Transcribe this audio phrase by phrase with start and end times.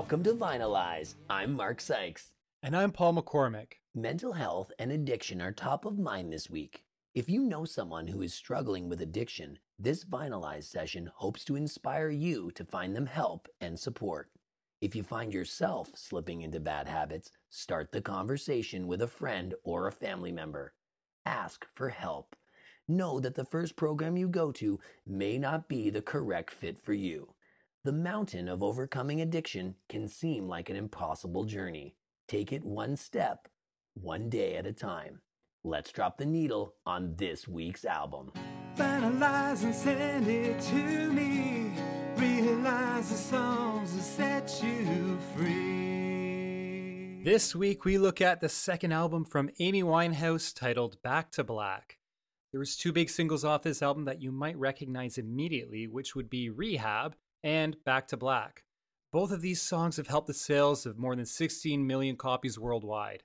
[0.00, 1.14] Welcome to Vinylize.
[1.28, 2.28] I'm Mark Sykes.
[2.62, 3.74] And I'm Paul McCormick.
[3.94, 6.84] Mental health and addiction are top of mind this week.
[7.14, 12.08] If you know someone who is struggling with addiction, this Vinylize session hopes to inspire
[12.08, 14.30] you to find them help and support.
[14.80, 19.86] If you find yourself slipping into bad habits, start the conversation with a friend or
[19.86, 20.72] a family member.
[21.26, 22.34] Ask for help.
[22.88, 26.94] Know that the first program you go to may not be the correct fit for
[26.94, 27.34] you.
[27.82, 31.96] The mountain of overcoming addiction can seem like an impossible journey.
[32.28, 33.48] Take it one step,
[33.94, 35.22] one day at a time.
[35.64, 38.32] Let's drop the needle on this week's album.
[38.76, 41.72] Vinylize and send it to me.
[42.18, 47.22] Realize the songs that set you free.
[47.24, 51.96] This week we look at the second album from Amy Winehouse titled Back to Black.
[52.52, 56.28] There was two big singles off this album that you might recognize immediately, which would
[56.28, 58.64] be Rehab and Back to Black.
[59.12, 63.22] Both of these songs have helped the sales of more than 16 million copies worldwide.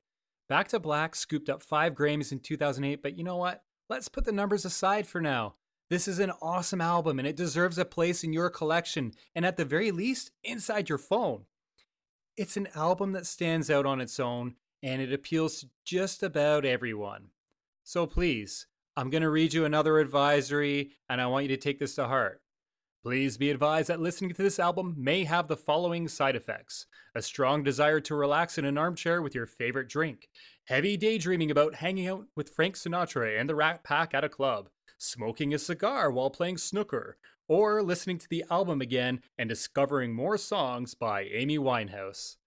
[0.50, 3.64] Back to Black scooped up 5 Grammys in 2008, but you know what?
[3.90, 5.56] Let's put the numbers aside for now.
[5.90, 9.58] This is an awesome album and it deserves a place in your collection and at
[9.58, 11.46] the very least inside your phone.
[12.38, 16.66] It's an album that stands out on its own and it appeals to just about
[16.66, 17.30] everyone.
[17.84, 21.80] So please, I'm going to read you another advisory, and I want you to take
[21.80, 22.42] this to heart.
[23.06, 27.22] Please be advised that listening to this album may have the following side effects a
[27.22, 30.28] strong desire to relax in an armchair with your favorite drink,
[30.64, 34.70] heavy daydreaming about hanging out with Frank Sinatra and the Rat Pack at a club,
[34.98, 37.18] smoking a cigar while playing snooker,
[37.48, 42.38] or listening to the album again and discovering more songs by Amy Winehouse.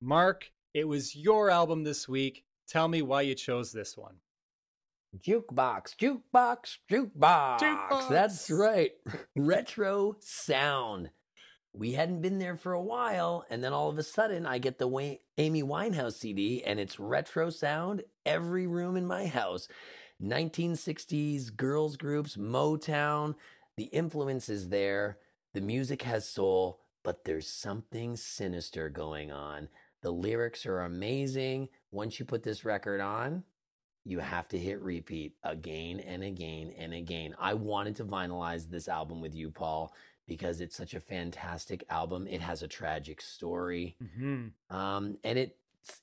[0.00, 2.42] Mark, it was your album this week.
[2.66, 4.16] Tell me why you chose this one.
[5.16, 7.60] Jukebox, jukebox, jukebox.
[7.60, 8.08] Jukebox.
[8.08, 8.92] That's right.
[9.36, 11.10] Retro sound.
[11.72, 14.78] We hadn't been there for a while, and then all of a sudden, I get
[14.78, 18.02] the Wa- Amy Winehouse CD, and it's retro sound.
[18.26, 19.68] Every room in my house,
[20.22, 23.34] 1960s girls groups, Motown.
[23.76, 25.18] The influence is there.
[25.54, 29.68] The music has soul, but there's something sinister going on.
[30.02, 31.68] The lyrics are amazing.
[31.90, 33.44] Once you put this record on,
[34.08, 37.34] you have to hit repeat again and again and again.
[37.38, 39.92] I wanted to vinylize this album with you, Paul,
[40.26, 42.26] because it's such a fantastic album.
[42.28, 44.76] It has a tragic story, Mm-hmm.
[44.76, 45.56] um, and it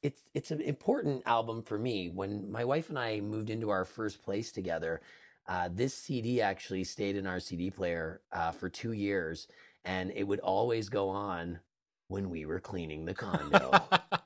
[0.03, 2.09] it's it's an important album for me.
[2.09, 5.01] When my wife and I moved into our first place together,
[5.47, 9.47] uh, this CD actually stayed in our CD player uh, for two years,
[9.83, 11.59] and it would always go on
[12.07, 13.71] when we were cleaning the condo.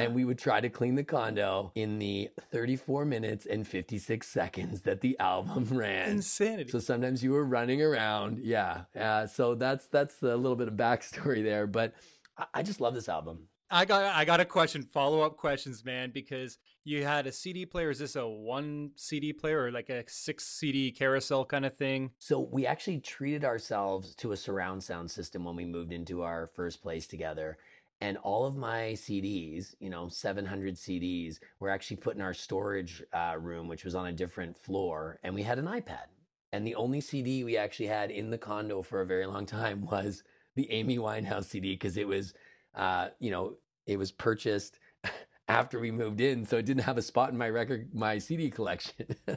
[0.00, 4.82] and we would try to clean the condo in the 34 minutes and 56 seconds
[4.82, 6.10] that the album ran.
[6.10, 6.70] Insanity.
[6.70, 8.82] So sometimes you were running around, yeah.
[8.98, 11.94] Uh, so that's that's a little bit of backstory there, but
[12.36, 13.48] I, I just love this album.
[13.70, 17.66] I got I got a question, follow up questions, man, because you had a CD
[17.66, 17.90] player.
[17.90, 22.10] Is this a one CD player or like a six CD carousel kind of thing?
[22.18, 26.48] So we actually treated ourselves to a surround sound system when we moved into our
[26.48, 27.58] first place together.
[28.00, 33.02] And all of my CDs, you know, 700 CDs, were actually put in our storage
[33.12, 35.20] uh, room, which was on a different floor.
[35.22, 36.06] And we had an iPad.
[36.52, 39.82] And the only CD we actually had in the condo for a very long time
[39.82, 40.22] was
[40.56, 42.34] the Amy Winehouse CD because it was,
[42.74, 43.56] uh, you know,
[43.86, 44.78] it was purchased
[45.48, 46.46] after we moved in.
[46.46, 49.16] So it didn't have a spot in my record, my CD collection.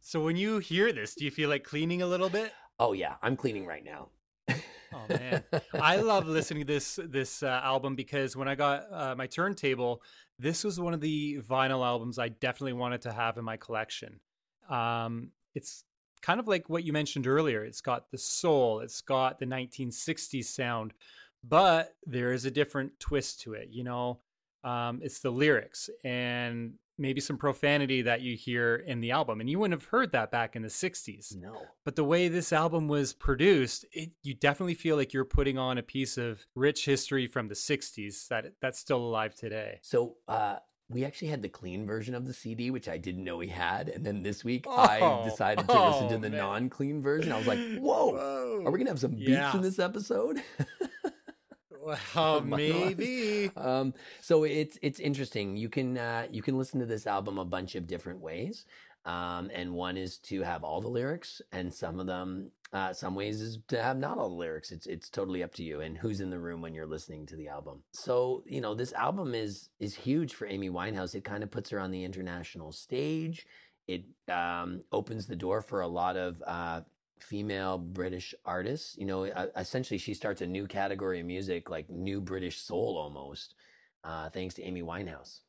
[0.00, 2.52] So when you hear this, do you feel like cleaning a little bit?
[2.80, 4.08] oh, yeah, I'm cleaning right now.
[4.92, 5.44] Oh man,
[5.74, 10.02] I love listening to this this uh, album because when I got uh, my turntable,
[10.38, 14.20] this was one of the vinyl albums I definitely wanted to have in my collection.
[14.68, 15.84] Um, it's
[16.22, 17.64] kind of like what you mentioned earlier.
[17.64, 20.92] It's got the soul, it's got the 1960s sound,
[21.44, 23.68] but there is a different twist to it.
[23.70, 24.20] You know,
[24.64, 29.48] um, it's the lyrics and maybe some profanity that you hear in the album, and
[29.48, 31.62] you wouldn't have heard that back in the 60s No.
[31.84, 35.78] but the way this album was produced it, you definitely feel like you're putting on
[35.78, 40.56] a piece of rich history from the 60s that that's still alive today So uh,
[40.90, 43.90] we actually had the clean version of the CD, which I didn't know we had.
[43.90, 47.30] And then this week, Oh, I decided to listen oh, to the non-clean version.
[47.30, 49.54] I was like, "Whoa, are we gonna have some beats Yeah.
[49.54, 50.42] in this episode?"
[52.14, 55.56] well maybe um, so it's it's interesting.
[55.56, 58.66] You can uh, you can listen to this album a bunch of different ways,
[59.04, 63.14] um, and one is to have all the lyrics, and some of them, uh, some
[63.14, 64.70] ways is to have not all the lyrics.
[64.70, 67.36] It's it's totally up to you and who's in the room when you're listening to
[67.36, 67.82] the album.
[67.92, 71.14] So you know this album is is huge for Amy Winehouse.
[71.14, 73.46] It kind of puts her on the international stage.
[73.86, 76.82] It um, opens the door for a lot of uh,
[77.22, 78.96] female British artists.
[78.98, 79.24] You know,
[79.56, 83.54] essentially she starts a new category of music, like new British soul almost,
[84.04, 85.40] uh, thanks to Amy Winehouse.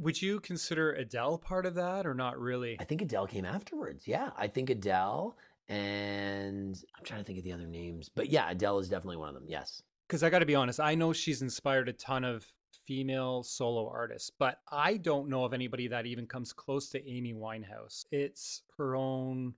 [0.00, 2.76] Would you consider Adele part of that or not really?
[2.78, 4.06] I think Adele came afterwards.
[4.06, 5.36] Yeah, I think Adele
[5.68, 9.28] and I'm trying to think of the other names, but yeah, Adele is definitely one
[9.28, 9.44] of them.
[9.46, 9.82] Yes.
[10.06, 12.46] Because I got to be honest, I know she's inspired a ton of
[12.86, 17.34] female solo artists, but I don't know of anybody that even comes close to Amy
[17.34, 18.06] Winehouse.
[18.10, 19.52] It's her own,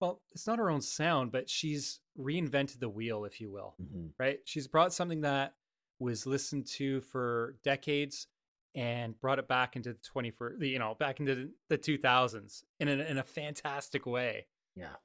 [0.00, 4.06] well, it's not her own sound, but she's reinvented the wheel, if you will, hmm
[4.18, 4.38] right?
[4.44, 5.54] She's brought something that
[5.98, 8.26] was listened to for decades
[8.74, 12.92] and brought it back into the 21st, you know, back into the 2000s in a,
[12.92, 14.46] in a fantastic way.
[14.74, 14.96] Yeah.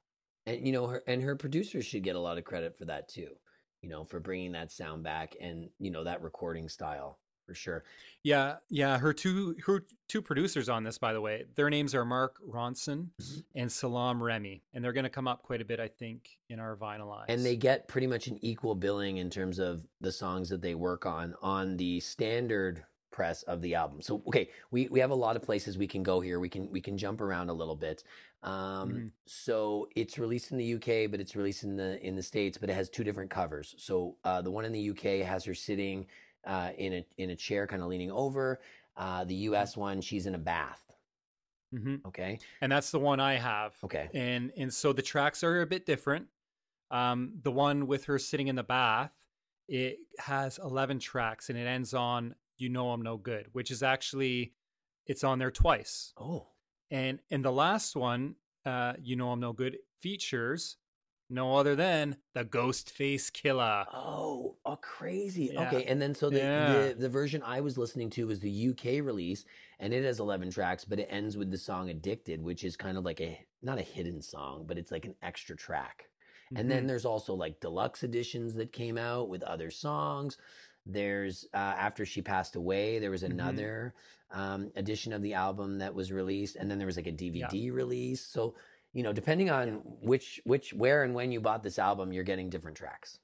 [0.46, 3.08] And you know her and her producers should get a lot of credit for that
[3.08, 3.30] too.
[3.82, 7.84] You know, for bringing that sound back and you know that recording style for sure.
[8.24, 8.98] Yeah, yeah.
[8.98, 13.08] Her two her two producers on this, by the way, their names are Mark Ronson
[13.20, 13.44] Mhm.
[13.54, 16.58] and Salaam Remi, and they're going to come up quite a bit, I think, in
[16.58, 17.26] our vinylize.
[17.28, 20.74] And they get pretty much an equal billing in terms of the songs that they
[20.74, 24.02] work on on the standard press of the album.
[24.02, 26.38] So okay, we we have a lot of places we can go here.
[26.40, 28.02] We can we can jump around a little bit.
[28.42, 28.52] Um
[28.92, 29.10] Mhm.
[29.24, 32.68] so it's released in the UK, but it's released in the in the States, but
[32.68, 33.74] it has two different covers.
[33.78, 36.06] So uh the one in the UK has her sitting
[36.46, 38.60] uh in a in a chair kind of leaning over.
[38.96, 40.80] Uh the US one she's in a bath,
[41.70, 42.38] hmm okay?
[42.60, 43.74] and that's the one I have.
[43.84, 44.08] Okay.
[44.14, 46.26] and and so the tracks are a bit different.
[46.90, 49.12] Um, the one with her sitting in the bath,
[49.68, 53.82] it has eleven tracks, and it ends on "You Know I'm No Good," which is
[53.82, 54.54] actually
[55.06, 56.12] it's on there twice.
[56.16, 56.46] Oh.
[56.90, 60.76] And and the last one, uh, "You Know I'm No Good," features
[61.28, 63.88] no other than the Ghostface Killah.
[63.88, 65.52] Oh, oh, crazy.
[65.52, 65.54] Yeah.
[65.56, 66.52] Okay, and then so the, Yeah.
[66.56, 69.44] the the version I was listening to was the UK release,
[69.78, 72.98] and it has eleven tracks, but it ends with the song "Addicted," which is kind
[72.98, 76.10] of like a not a hidden song, but it's like an extra track.
[76.56, 76.88] And then Mhm.
[76.88, 80.36] there's also like deluxe editions that came out with other songs.
[80.84, 83.76] There's uh, after she passed away, there was Mhm.
[83.76, 83.94] another
[84.30, 87.70] um, edition of the album that was released, and then there was like a DVD
[87.70, 88.24] release.
[88.26, 88.56] So
[88.96, 92.48] you know, depending on which which where and when you bought this album, you're getting
[92.48, 93.18] different tracks.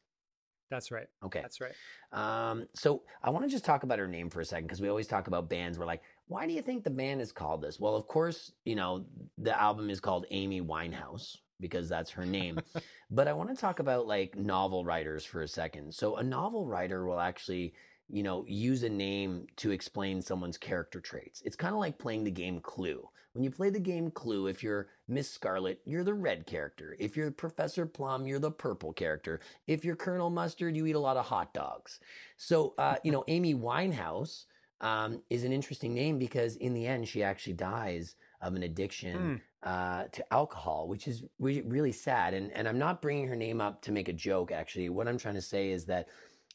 [0.68, 1.06] that's right.
[1.24, 1.40] Okay.
[1.40, 1.72] That's right.
[2.12, 4.90] Um, so I want to just talk about her name for a second because we
[4.90, 5.78] always talk about bands.
[5.78, 7.80] We're like, why do you think the band is called this?
[7.80, 9.06] Well, of course, you know,
[9.38, 12.60] the album is called Amy Winehouse because that's her name.
[13.10, 15.94] but I want to talk about like novel writers for a second.
[15.94, 17.72] So a novel writer will actually,
[18.12, 21.40] you know, use a name to explain someone's character traits.
[21.46, 23.08] It's kind of like playing the game Clue.
[23.32, 26.94] When you play the game Clue, if you're Miss Scarlet, you're the red character.
[27.00, 29.40] If you're Professor Plum, you're the purple character.
[29.66, 32.00] If you're Colonel Mustard, you eat a lot of hot dogs.
[32.36, 34.44] So, uh, you know, Amy Winehouse
[34.82, 39.40] um, is an interesting name because in the end, she actually dies of an addiction
[39.62, 42.34] uh, to alcohol, which is re- really sad.
[42.34, 44.52] And and I'm not bringing her name up to make a joke.
[44.52, 46.08] Actually, what I'm trying to say is that,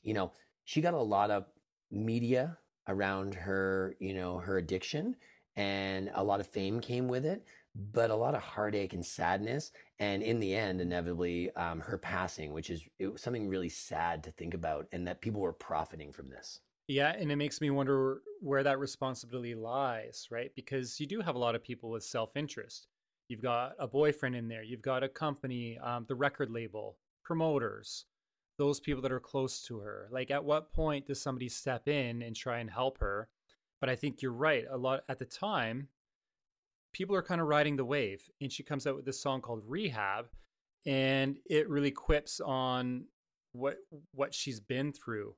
[0.03, 0.33] you know,
[0.68, 1.46] she got a lot of
[1.90, 2.58] media
[2.90, 5.16] around her, you know, her addiction,
[5.56, 9.72] and a lot of fame came with it, but a lot of heartache and sadness,
[9.98, 12.84] and in the end, inevitably, um, her passing, which is
[13.15, 16.60] something really sad to think about, and that people were profiting from this.
[16.89, 20.51] Yeah, and it makes me wonder where that responsibility lies, right?
[20.53, 22.88] Because you do have a lot of people with self interest.
[23.30, 28.03] You've got a boyfriend in there, you've got a company, um, the record label, promoters,
[28.58, 30.08] those people that are close to her.
[30.12, 33.30] Like, at what point does somebody step in and try and help her?
[33.80, 34.66] But I think you're right.
[34.70, 35.90] A lot at the time,
[36.94, 39.62] people are kind of riding the wave, and she comes out with this song called
[39.68, 40.28] Rehab,
[40.86, 43.06] and it really quips on
[43.52, 43.78] what
[44.14, 45.36] what she's been through.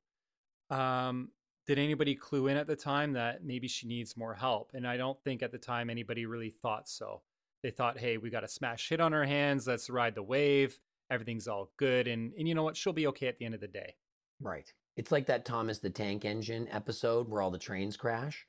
[0.70, 1.30] Um,
[1.66, 4.70] did anybody clue in at the time that maybe she needs more help?
[4.74, 7.22] And I don't think at the time anybody really thought so.
[7.62, 9.66] They thought, hey, we got a smash hit on our hands.
[9.66, 10.80] Let's ride the wave.
[11.10, 12.06] Everything's all good.
[12.08, 12.76] And, and you know what?
[12.76, 13.94] She'll be okay at the end of the day.
[14.40, 14.72] Right.
[14.96, 18.46] It's like that Thomas the Tank Engine episode where all the trains crash,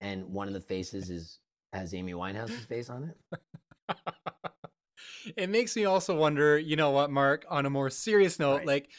[0.00, 1.38] and one of the faces is
[1.72, 3.12] has Amy Winehouse's face on
[3.90, 3.96] it.
[5.36, 8.66] it makes me also wonder, you know what, Mark, on a more serious note, Right.
[8.66, 8.90] like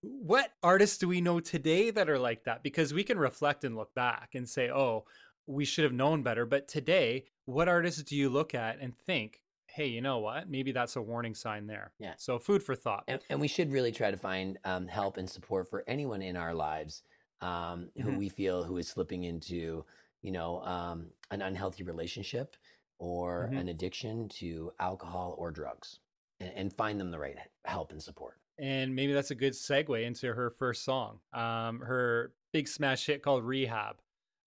[0.00, 2.62] what artists do we know today that are like that?
[2.62, 5.04] Because we can reflect and look back and say, oh,
[5.46, 6.46] we should have known better.
[6.46, 9.40] But today, what artists do you look at and think,
[9.78, 10.50] hey, you know what?
[10.50, 11.92] Maybe that's a warning sign there.
[12.00, 12.14] Yeah.
[12.18, 13.04] So food for thought.
[13.06, 16.36] And, and we should really try to find um, help and support for anyone in
[16.36, 17.04] our lives
[17.40, 18.18] um, who Mhm.
[18.18, 19.84] we feel who is slipping into,
[20.22, 22.56] you know, um, an unhealthy relationship
[22.98, 23.60] or Mhm.
[23.60, 26.00] an addiction to alcohol or drugs,
[26.40, 28.40] and, and find them the right help and support.
[28.58, 33.22] And maybe that's a good segue into her first song, um, her big smash hit
[33.22, 33.98] called Rehab.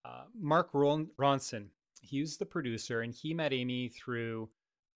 [0.04, 1.70] Uh, Mark Ron- Ronson,
[2.02, 4.50] he was the producer, and he met Amy through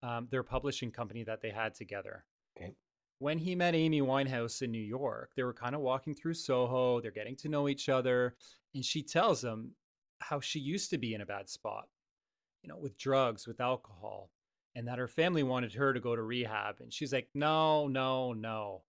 [0.06, 2.24] um, their publishing company that they had together.
[2.56, 2.74] Okay.
[3.18, 7.00] When he met Amy Winehouse in New York, they were kind of walking through Soho,
[7.00, 8.34] they're getting to know each other,
[8.74, 9.72] and she tells him
[10.20, 11.88] how she used to be in a bad spot,
[12.62, 14.30] you know, with drugs, with alcohol,
[14.74, 16.76] and that her family wanted her to go to rehab.
[16.80, 18.82] And she's like, no, no, no.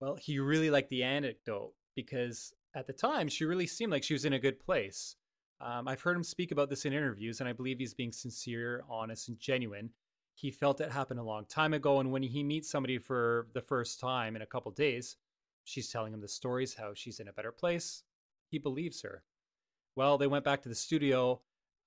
[0.00, 4.14] Well, he really liked the anecdote because at the time she really seemed like she
[4.14, 5.14] was in a good place.
[5.60, 8.82] Um, I've heard him speak about this in interviews, and I believe he's being sincere,
[8.90, 9.90] honest, and genuine.
[10.34, 13.60] He felt it happen a long time ago, and when he meets somebody for the
[13.60, 15.16] first time in a couple days,
[15.64, 18.02] she's telling him the stories, how she's in a better place.
[18.48, 19.22] He believes her.
[19.94, 21.40] Well, they went back to the studio,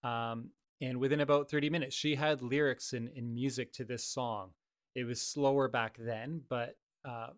[0.03, 4.51] um, and within about 30 minutes, she had lyrics and, and music to this song.
[4.93, 7.29] It was slower back then, but uh,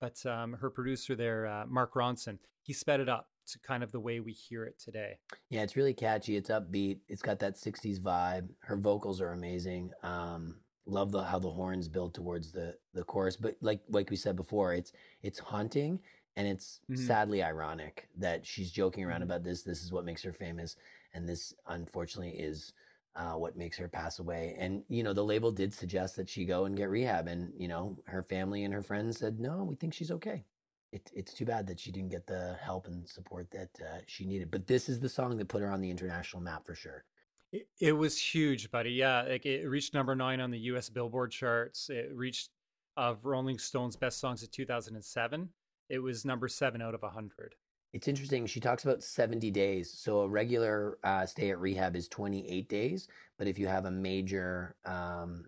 [0.00, 3.92] but um, her producer there, uh, Mark Ronson, he sped it up to kind of
[3.92, 5.18] the way we hear it today.
[5.50, 6.36] Yeah, it's really catchy.
[6.36, 7.00] It's upbeat.
[7.08, 8.50] It's got that '60s vibe.
[8.60, 9.92] Her vocals are amazing.
[10.02, 13.36] Um, love the how the horns build towards the the chorus.
[13.36, 16.00] But like like we said before, it's it's haunting
[16.36, 16.96] and it's Mhm.
[16.96, 19.22] sadly ironic that she's joking around Mhm.
[19.22, 19.62] about this.
[19.62, 20.76] This is what makes her famous,
[21.12, 22.72] and this unfortunately is.
[23.14, 26.46] Uh, what makes her pass away and you know the label did suggest that she
[26.46, 29.76] go and get rehab and you know her family and her friends said no we
[29.76, 30.46] think she's okay
[30.92, 34.26] it, it's too bad that she didn't get the help and support that uh, she
[34.26, 34.50] needed.
[34.50, 37.04] But this is the song that put her on the international map for sure.
[37.52, 38.90] It, it was huge, buddy.
[38.92, 40.88] Yeah, like it reached number nine on the U.S.
[40.88, 41.90] Billboard charts.
[41.90, 42.50] It reached
[42.96, 45.48] of Rolling Stone's best songs of 2007.
[45.88, 47.54] It was number seven out of hundred.
[47.92, 48.46] It's interesting.
[48.46, 49.92] She talks about 70 days.
[49.92, 53.06] So a regular uh, stay at rehab is 28 days.
[53.38, 55.44] But if you have a major um,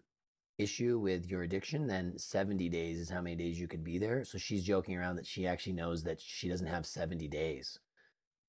[0.58, 4.24] issue with your addiction, then 70 days is how many days you could be there.
[4.24, 7.78] So she's joking around that she actually knows that she doesn't have 70 days.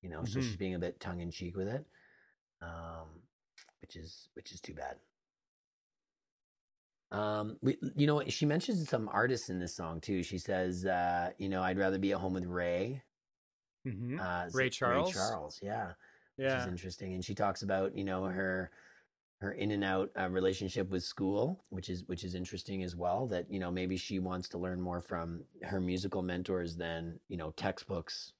[0.02, 0.42] You know, so Mhm.
[0.42, 1.84] she's being a bit tongue in cheek with it,
[2.60, 3.22] um,
[3.80, 4.98] which is which is too bad.
[7.10, 10.22] Um, we, you know, she mentions some artists in this song too.
[10.22, 13.02] She says, uh, you know, I'd rather be at home with Ray.
[13.86, 14.18] Mm-hmm.
[14.20, 15.08] Uh, Ray Charles?
[15.08, 15.92] Ray Charles, yeah,
[16.36, 16.54] Yeah.
[16.54, 17.14] which is interesting.
[17.14, 18.72] And she talks about, you know, her
[19.40, 23.26] her in and out uh, relationship with school, which is which is interesting as well.
[23.26, 27.36] That you know maybe she wants to learn more from her musical mentors than you
[27.36, 28.32] know textbooks,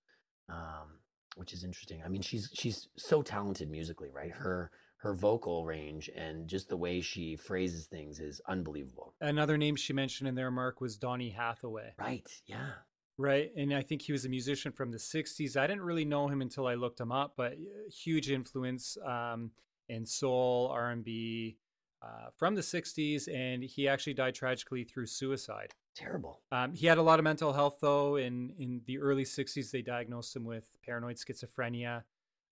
[0.49, 0.99] um,
[1.37, 2.03] which is interesting.
[2.05, 4.31] I mean, she's she's so talented musically, right?
[4.31, 9.15] Her her vocal range and just the way she phrases things is unbelievable.
[9.21, 11.93] another name she mentioned in there, Mark, was Donny Hathaway.
[11.99, 12.27] Right?
[12.47, 12.71] Yeah.
[13.19, 15.57] Right, and I think he was a musician from the '60s.
[15.57, 19.53] I didn't really know him until I looked him up, but uh, huge influence um,
[19.89, 21.59] in soul, R&B
[22.03, 25.75] uh, from the '60s, and he actually died tragically through suicide.
[25.95, 26.43] Terrible.
[26.53, 28.17] Um, he had a lot of mental health, though.
[28.17, 32.05] In in the early '60s, they diagnosed him with paranoid schizophrenia.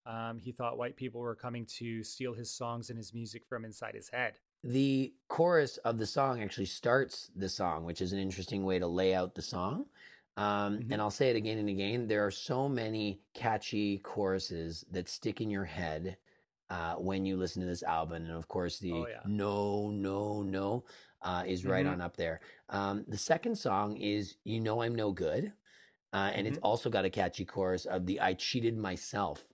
[0.07, 3.65] Um, he thought white people were coming to steal his songs and his music from
[3.65, 4.41] inside his head.
[4.63, 8.87] The chorus of the song actually starts the song, which is an interesting way to
[8.87, 9.91] lay out the song.
[10.37, 10.91] Um, Mhm.
[10.91, 12.07] And I'll say it again and again.
[12.09, 16.19] There are so many catchy choruses that stick in your head
[16.71, 18.25] uh, when you listen to this album.
[18.25, 19.21] And of course, the Oh, yeah.
[19.25, 20.85] no, no, no
[21.23, 21.93] uh, is right Mhm.
[21.93, 22.41] on up there.
[22.69, 25.53] Um, the second song is You Know I'm No Good.
[26.13, 26.63] Uh, and it's Mhm.
[26.63, 29.53] also got a catchy chorus of the I cheated myself.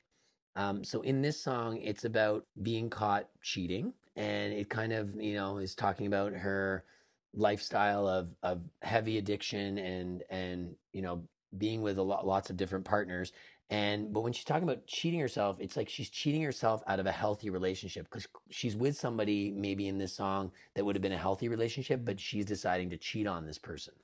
[0.57, 5.35] Um, so in this song, it's about being caught cheating, and it kind of you
[5.35, 6.85] know is talking about her
[7.33, 12.57] lifestyle of of heavy addiction and and you know being with a lot lots of
[12.57, 13.33] different partners.
[13.71, 17.07] And but when she's talking about cheating herself, it's like she's cheating herself out of
[17.07, 21.13] a healthy relationship because she's with somebody maybe in this song that would have been
[21.13, 23.95] a healthy relationship, but she's deciding to cheat on this person.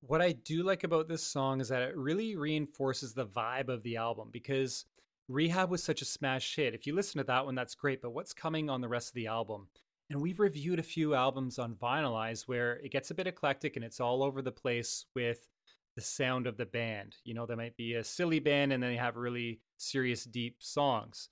[0.00, 3.82] What I do like about this song is that it really reinforces the vibe of
[3.82, 4.86] the album because
[5.28, 6.74] Rehab was such a smash hit.
[6.74, 9.14] If you listen to that one, that's great, but what's coming on the rest of
[9.14, 9.68] the album?
[10.10, 13.84] And we've reviewed a few albums on Vinylize where it gets a bit eclectic and
[13.84, 15.48] it's all over the place with
[15.94, 17.16] the sound of the band.
[17.24, 20.56] You know, there might be a silly band and then they have really serious, deep
[20.58, 21.28] songs.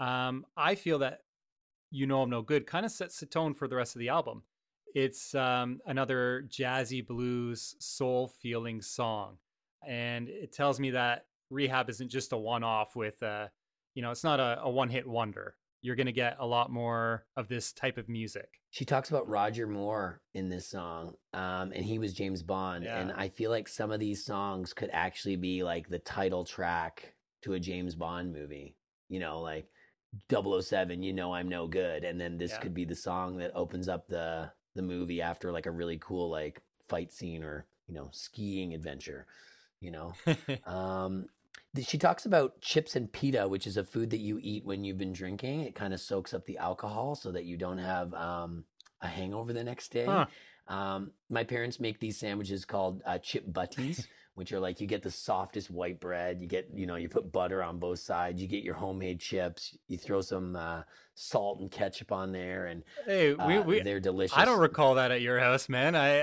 [0.00, 1.20] Um, I feel that
[1.90, 4.10] You Know I'm No Good kind of sets the tone for the rest of the
[4.10, 4.42] album.
[4.94, 9.38] It's um, another jazzy blues, soul feeling song.
[9.86, 13.48] And it tells me that Rehab isn't just a one off with, uh,
[13.94, 15.54] you know, it's not a, a one hit wonder.
[15.86, 18.60] You're going to get a lot more of this type of music.
[18.70, 22.84] She talks about Roger Moore in this song, um, and he was James Bond.
[22.86, 27.14] And I feel like some of these songs could actually be like the title track
[27.42, 28.74] to a James Bond movie.
[29.08, 29.68] You know, like
[30.28, 32.02] 007, you know I'm no good.
[32.02, 32.58] And then this Yeah.
[32.58, 36.28] could be the song that opens up the the movie after like a really cool
[36.30, 39.26] like fight scene or, you know, skiing adventure,
[39.80, 40.14] you know.
[40.66, 41.28] Um,
[41.82, 44.98] she talks about chips and pita, which is a food that you eat when you've
[44.98, 45.62] been drinking.
[45.62, 48.64] It kind of soaks up the alcohol so that you don't have um,
[49.00, 50.06] a hangover the next day.
[50.06, 50.26] Huh.
[50.68, 55.02] Um, my parents make these sandwiches called uh, chip butties, which are like you get
[55.02, 56.42] the softest white bread.
[56.42, 58.40] You get, you know, you put butter on both sides.
[58.40, 59.74] You get your homemade chips.
[59.88, 60.82] You throw some uh,
[61.14, 64.36] salt and ketchup on there, and Hey, we, uh, we they're delicious.
[64.36, 65.96] I don't recall that at your house, man.
[65.96, 66.20] I,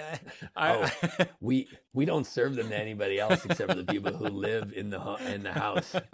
[0.55, 4.27] I, I we we don't serve them to anybody else except for the people who
[4.27, 5.01] live in the
[5.34, 5.96] in the house.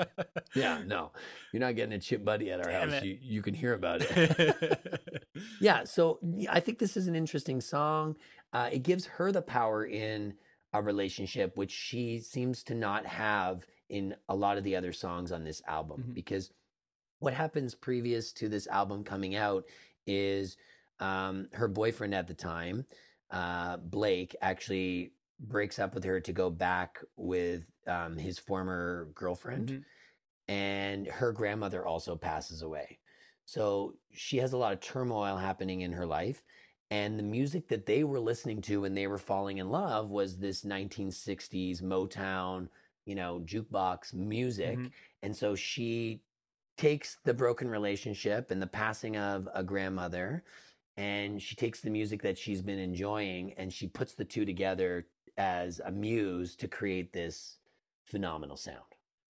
[0.56, 1.12] Yeah, no,
[1.54, 3.04] you're not getting a chip butty at our Damn house.
[3.04, 3.06] it.
[3.06, 5.24] You you can hear about it.
[5.62, 6.18] yeah, so
[6.50, 8.16] I think this is an interesting song.
[8.52, 10.34] Uh, it gives her the power in
[10.74, 15.32] a relationship, which she seems to not have in a lot of the other songs
[15.32, 16.04] on this album.
[16.10, 16.14] Mhm.
[16.14, 16.52] Because
[17.20, 19.66] what happens previous to this album coming out
[20.06, 20.58] is
[21.00, 22.86] um, her boyfriend at the time,
[23.32, 29.70] uh, Blake, actually breaks up with her to go back with um, his former girlfriend
[29.70, 29.86] Mhm.
[30.50, 33.00] and her grandmother also passes away.
[33.46, 36.44] So she has a lot of turmoil happening in her life.
[36.92, 40.38] And the music that they were listening to when they were falling in love was
[40.38, 42.68] this 1960s Motown,
[43.06, 44.78] you know, jukebox music.
[44.80, 44.92] Mhm.
[45.22, 46.24] And so she
[46.78, 50.44] takes the broken relationship and the passing of a grandmother
[50.98, 55.08] and she takes the music that she's been enjoying and she puts the two together
[55.38, 57.60] as a muse to create this
[58.06, 58.84] phenomenal sound.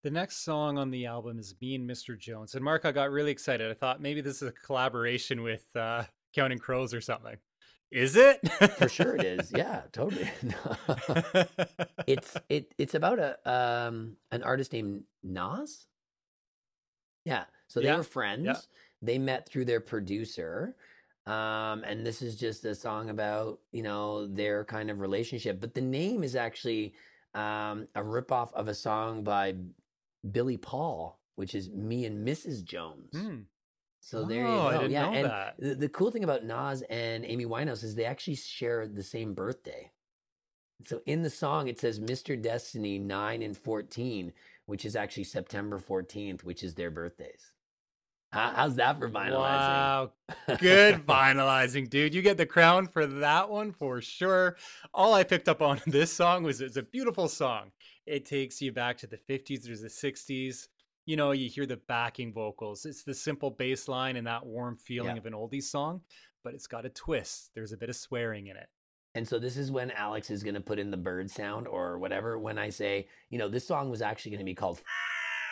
[0.03, 2.17] The next song on the album is Me and Mr.
[2.17, 2.55] Jones.
[2.55, 3.69] And Mark, I got really excited.
[3.69, 7.35] I thought maybe this is a collaboration with uh, Counting Crows or something.
[7.91, 8.41] Is it?
[8.75, 9.51] For sure it is.
[9.53, 10.29] Yeah, totally.
[12.07, 15.85] it's it it's about a um an artist named Nas.
[17.25, 17.45] Yeah.
[17.67, 18.67] So they Yeah, were friends.
[19.01, 20.75] They met through their producer.
[21.25, 25.59] Um, and this is just a song about, you know, their kind of relationship.
[25.59, 26.93] But the name is actually
[27.33, 29.55] um a ripoff of a song by
[30.31, 32.63] Billy Paul, which is Me and Mrs.
[32.63, 33.13] Jones.
[33.13, 33.41] Hmm.
[34.07, 34.77] So there you Oh, go.
[34.77, 35.55] I didn't yeah, know and that.
[35.59, 39.33] The, the cool thing about Nas and Amy Winehouse is they actually share the same
[39.33, 39.91] birthday.
[40.85, 42.41] So in the song it says Mr.
[42.41, 44.31] Destiny 9 and 14,
[44.65, 47.51] which is actually September 14th, which is their birthdays.
[48.31, 49.39] How, how's that for vinylizing?
[49.39, 50.11] Wow.
[50.57, 52.13] Good vinylizing, dude.
[52.13, 54.55] You get the crown for that one for sure.
[54.93, 57.71] All I picked up on this song was it's a beautiful song.
[58.05, 60.67] It takes you back to the 50s or the 60s.
[61.07, 62.85] You know, you hear the backing vocals.
[62.85, 65.19] It's the simple bass line and that warm feeling Yeah.
[65.21, 66.01] of an oldie song,
[66.43, 67.51] but it's got a twist.
[67.55, 68.67] There's a bit of swearing in it.
[69.15, 71.97] And so this is when Alex is going to put in the bird sound or
[71.97, 74.79] whatever when I say, you know, this song was actually going to be called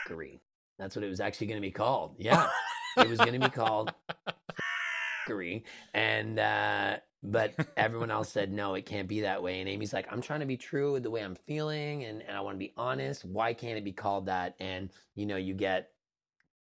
[0.08, 0.42] F***ery.
[0.78, 2.18] That's what it was actually going to be called.
[2.20, 2.50] Yeah.
[2.98, 3.94] it was going to be called
[5.94, 9.60] And, uh, but everyone else said, no, it can't be that way.
[9.60, 12.38] And Amy's like, I'm trying to be true with the way I'm feeling and, and
[12.38, 13.26] I want to be honest.
[13.26, 14.56] Why can't it be called that?
[14.60, 15.90] And, you know, you get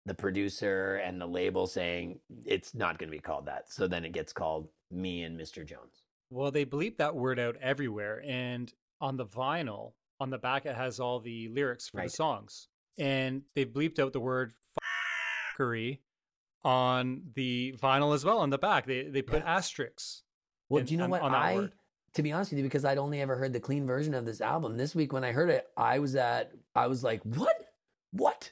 [0.05, 3.71] the producer and the label saying it's not going to be called that.
[3.71, 5.65] So then it gets called Me and Mr.
[5.65, 6.03] Jones.
[6.29, 8.23] Well, they bleep that word out everywhere.
[8.25, 12.05] And on the vinyl, on the back, it has all the lyrics for Right.
[12.09, 12.67] the songs.
[12.97, 14.53] And they bleeped out the word
[15.59, 15.99] fuckery
[16.67, 18.85] on the vinyl as well on the back.
[18.85, 20.23] They they put asterisks.
[20.69, 21.21] Well, in- do you know on- what?
[21.21, 21.71] on I, word.
[22.15, 24.41] to be honest with you, because I'd only ever heard the clean version of this
[24.41, 24.75] album.
[24.77, 27.55] This week when I heard it, I was at, I was like, what?
[28.11, 28.51] What?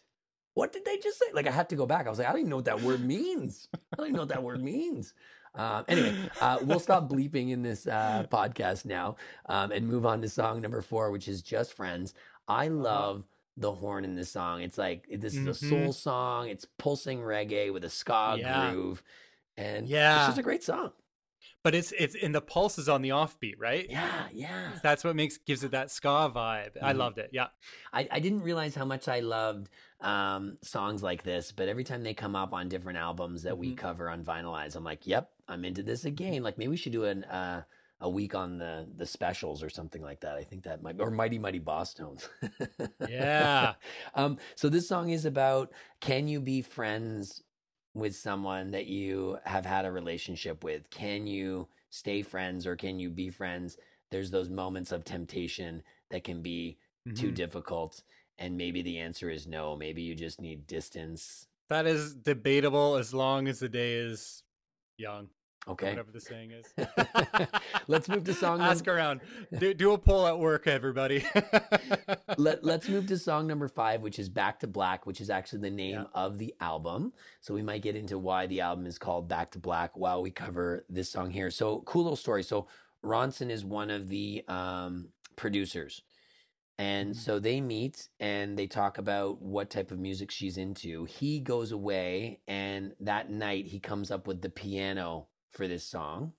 [0.54, 1.26] What did they just say?
[1.34, 2.08] Like, I had to go back.
[2.08, 3.68] I was like, I don't even know what that word means.
[3.74, 5.14] I don't even know what that word means.
[5.54, 10.22] Um, anyway, uh, we'll stop bleeping in this uh, podcast now um, and move on
[10.22, 12.14] to song number four, which is Just Friends.
[12.48, 13.26] I love
[13.58, 14.62] the horn in this song.
[14.62, 15.70] It's like, this is a Mhm.
[15.70, 16.50] soul song.
[16.50, 18.72] It's pulsing reggae with a ska Yeah.
[18.72, 19.04] groove.
[19.58, 20.92] And yeah, it's just a great song.
[21.64, 23.90] But it's it's in the pulse is on the offbeat, right?
[23.90, 24.80] Yeah, yeah.
[24.84, 26.72] That's what makes gives it that ska vibe.
[26.82, 26.98] I Mhm.
[26.98, 27.30] loved it.
[27.34, 27.48] Yeah.
[27.94, 29.70] I, I didn't realize how much I loved
[30.02, 33.72] um, songs like this, but every time they come up on different albums that we
[33.72, 33.78] Mhm.
[33.78, 36.44] cover on Vinylize, I'm like, yep, I'm into this again.
[36.44, 37.64] Like maybe we should do an uh,
[38.02, 40.36] a week on the the specials or something like that.
[40.38, 42.28] I think that might or Mighty Mighty Bosstones.
[43.06, 43.76] Yeah.
[44.16, 44.38] um.
[44.56, 47.44] So this song is about can you be friends
[47.94, 50.90] with someone that you have had a relationship with?
[50.90, 53.78] Can you stay friends or can you be friends?
[54.12, 56.78] There's those moments of temptation that can be
[57.14, 57.36] too Mhm.
[57.36, 58.04] difficult
[58.38, 63.14] and maybe the answer is no maybe you just need distance That is debatable as
[63.14, 64.44] long as the day is
[64.98, 65.30] young.
[65.68, 66.66] Okay Whatever the saying is.
[67.88, 69.22] let's move to song num- Ask around.
[69.58, 71.26] Do, do a poll at work, everybody.
[72.38, 75.62] Let, let's move to song number five which is back to black which is actually
[75.62, 76.04] the name Yeah.
[76.14, 79.60] of the album so we might get into why the album is called back to
[79.60, 82.68] black while we cover this song here so cool little story so
[83.04, 86.02] ronson is one of the um, producers
[86.78, 87.16] and Mhm.
[87.16, 91.06] so they meet and they talk about what type of music she's into.
[91.06, 96.34] He goes away, and that night he comes up with the piano for this song.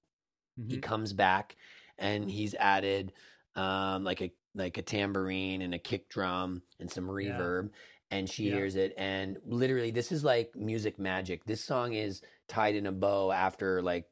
[0.69, 0.83] He Mhm.
[0.83, 1.57] comes back
[1.99, 3.13] and he's added
[3.57, 7.39] um, like a like a tambourine and a kick drum and some Yeah.
[7.39, 7.71] reverb
[8.11, 8.53] and she Yeah.
[8.55, 11.45] hears it and literally this is like music magic.
[11.45, 14.11] This song is tied in a bow after like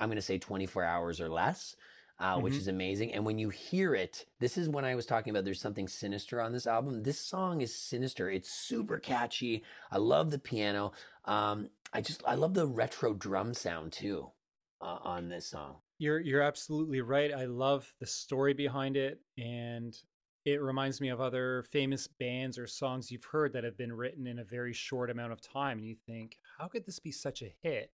[0.00, 1.76] I'm going to say 24 hours or less.
[2.18, 2.58] Uh, which Mhm.
[2.58, 3.12] is amazing.
[3.12, 6.40] And when you hear it, this is when I was talking about there's something sinister
[6.40, 7.02] on this album.
[7.02, 8.30] This song is sinister.
[8.30, 9.62] It's super catchy.
[9.90, 10.92] I love the piano.
[11.26, 14.32] Um, I just I love the retro drum sound too
[14.86, 15.76] uh, on this song.
[15.98, 17.32] You're you're absolutely right.
[17.32, 19.96] I love the story behind it and
[20.44, 24.28] it reminds me of other famous bands or songs you've heard that have been written
[24.28, 27.42] in a very short amount of time and you think, how could this be such
[27.42, 27.90] a hit?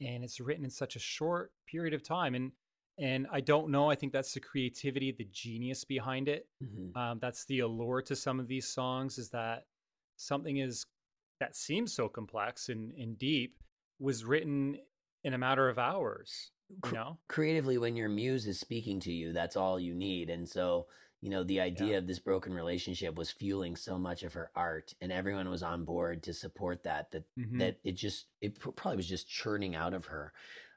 [0.00, 2.50] And it's written in such a short period of time and
[2.98, 6.46] and I don't know, I think that's the creativity, the genius behind it.
[6.62, 6.94] Mhm.
[6.96, 9.66] Um, that's the allure to some of these songs is that
[10.16, 10.84] something is
[11.40, 13.58] that seems so complex and, and deep
[13.98, 14.76] was written
[15.24, 16.52] in a matter of hours,
[16.84, 17.18] you know?
[17.28, 20.28] Creatively, when your muse is speaking to you, that's all you need.
[20.28, 20.88] And so,
[21.20, 21.98] you know, the idea Yeah.
[21.98, 25.84] of this broken relationship was fueling so much of her art, and everyone was on
[25.84, 27.10] board to support that.
[27.12, 27.58] That Mhm.
[27.58, 30.32] that it just it probably was just churning out of her.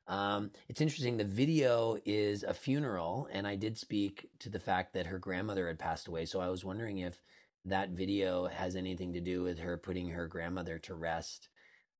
[0.07, 1.17] Um, it's interesting.
[1.17, 5.67] The video is a funeral, and I did speak to the fact that her grandmother
[5.67, 6.25] had passed away.
[6.25, 7.21] So I was wondering if
[7.65, 11.49] that video has anything to do with her putting her grandmother to rest.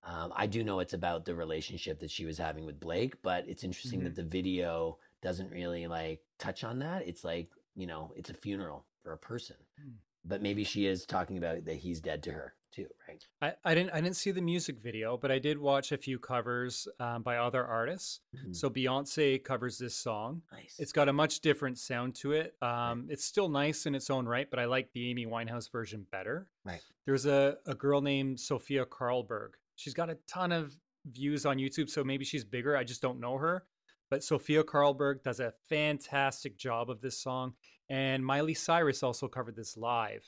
[0.06, 3.46] Um, I do know it's about the relationship that she was having with Blake, but
[3.48, 7.08] it's interesting that the video doesn't really like touch on that.
[7.08, 9.96] It's like you know, it's a funeral for a person, Hmm.
[10.24, 13.26] but maybe she is talking about that he's dead to her too, right?
[13.42, 16.20] I, I didn't I didn't see the music video, but I did watch a few
[16.20, 18.22] covers um, by other artists.
[18.36, 18.56] Mhm.
[18.56, 20.42] So Beyonce covers this song.
[20.52, 20.76] Nice.
[20.80, 22.56] It's got a much different sound to it.
[22.62, 26.06] Um, It's still nice in its own right, but I like the Amy Winehouse version
[26.12, 26.48] better.
[26.64, 26.82] Right.
[27.06, 29.52] There's a, a girl named Sofia Karlberg.
[29.76, 32.76] She's got a ton of views on YouTube, so maybe she's bigger.
[32.76, 33.66] I just don't know her.
[34.10, 37.54] But Sofia Karlberg does a fantastic job of this song.
[37.90, 40.24] And Miley Cyrus also covered this live.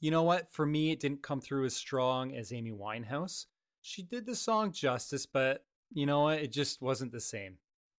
[0.00, 0.52] You know what?
[0.52, 3.46] For me, it didn't come through as strong as Amy Winehouse.
[3.82, 6.40] She did the song justice, but you know what?
[6.40, 7.56] It just wasn't the same.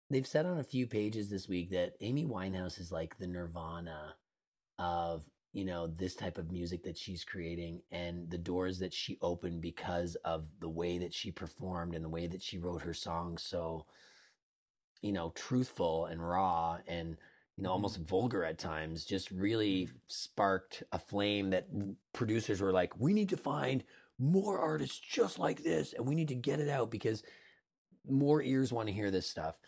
[0.10, 4.16] They've said on a few pages this week that Amy Winehouse is like the nirvana
[4.78, 9.20] of, you know, this type of music that she's creating and the doors that she
[9.22, 12.94] opened because of the way that she performed and the way that she wrote her
[12.94, 13.86] songs so,
[15.04, 17.18] you know, truthful and raw and,
[17.56, 21.68] you know, almost vulgar at times, just really sparked a flame that
[22.14, 23.84] producers were like, we need to find
[24.18, 27.22] more artists just like this and we need to get it out because
[28.10, 29.60] more ears want to hear this stuff.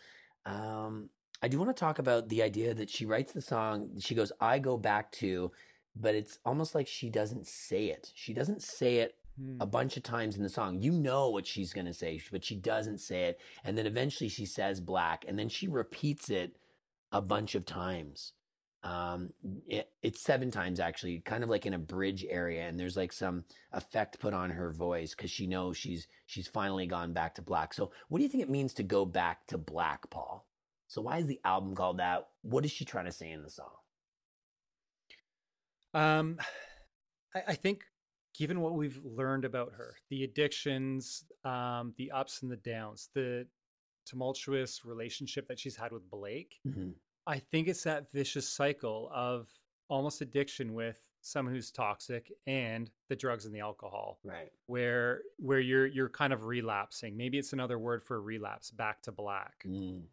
[0.46, 1.10] Um,
[1.42, 3.90] I do want to talk about the idea that she writes the song.
[4.00, 5.52] She goes, I go back to,
[5.98, 8.12] but it's almost like she doesn't say it.
[8.14, 9.58] She doesn't say it Hmm.
[9.60, 10.80] a bunch of times in the song.
[10.80, 13.40] You know what she's going to say, but she doesn't say it.
[13.64, 16.56] And then eventually she says black, and then she repeats it
[17.12, 18.32] a bunch of times.
[18.82, 19.34] Um,
[19.66, 23.12] it, it's seven times actually, kind of like in a bridge area, and there's like
[23.12, 27.42] some effect put on her voice because she knows she's she's finally gone back to
[27.42, 27.74] black.
[27.74, 30.46] So, what do you think it means to go back to black, Paul?
[30.86, 32.28] So, why is the album called that?
[32.42, 33.72] What is she trying to say in the song?
[35.96, 36.38] Um,
[37.34, 37.84] I, I think
[38.34, 43.46] given what we've learned about her, the addictions, um, the ups and the downs, the
[44.04, 46.94] tumultuous relationship that she's had with Blake, Mhm.
[47.26, 49.48] I think it's that vicious cycle of
[49.88, 54.52] almost addiction with someone who's toxic and the drugs and the alcohol Right.
[54.66, 59.12] where where you're you're kind of relapsing maybe it's another word for relapse back to
[59.12, 60.06] black Mm,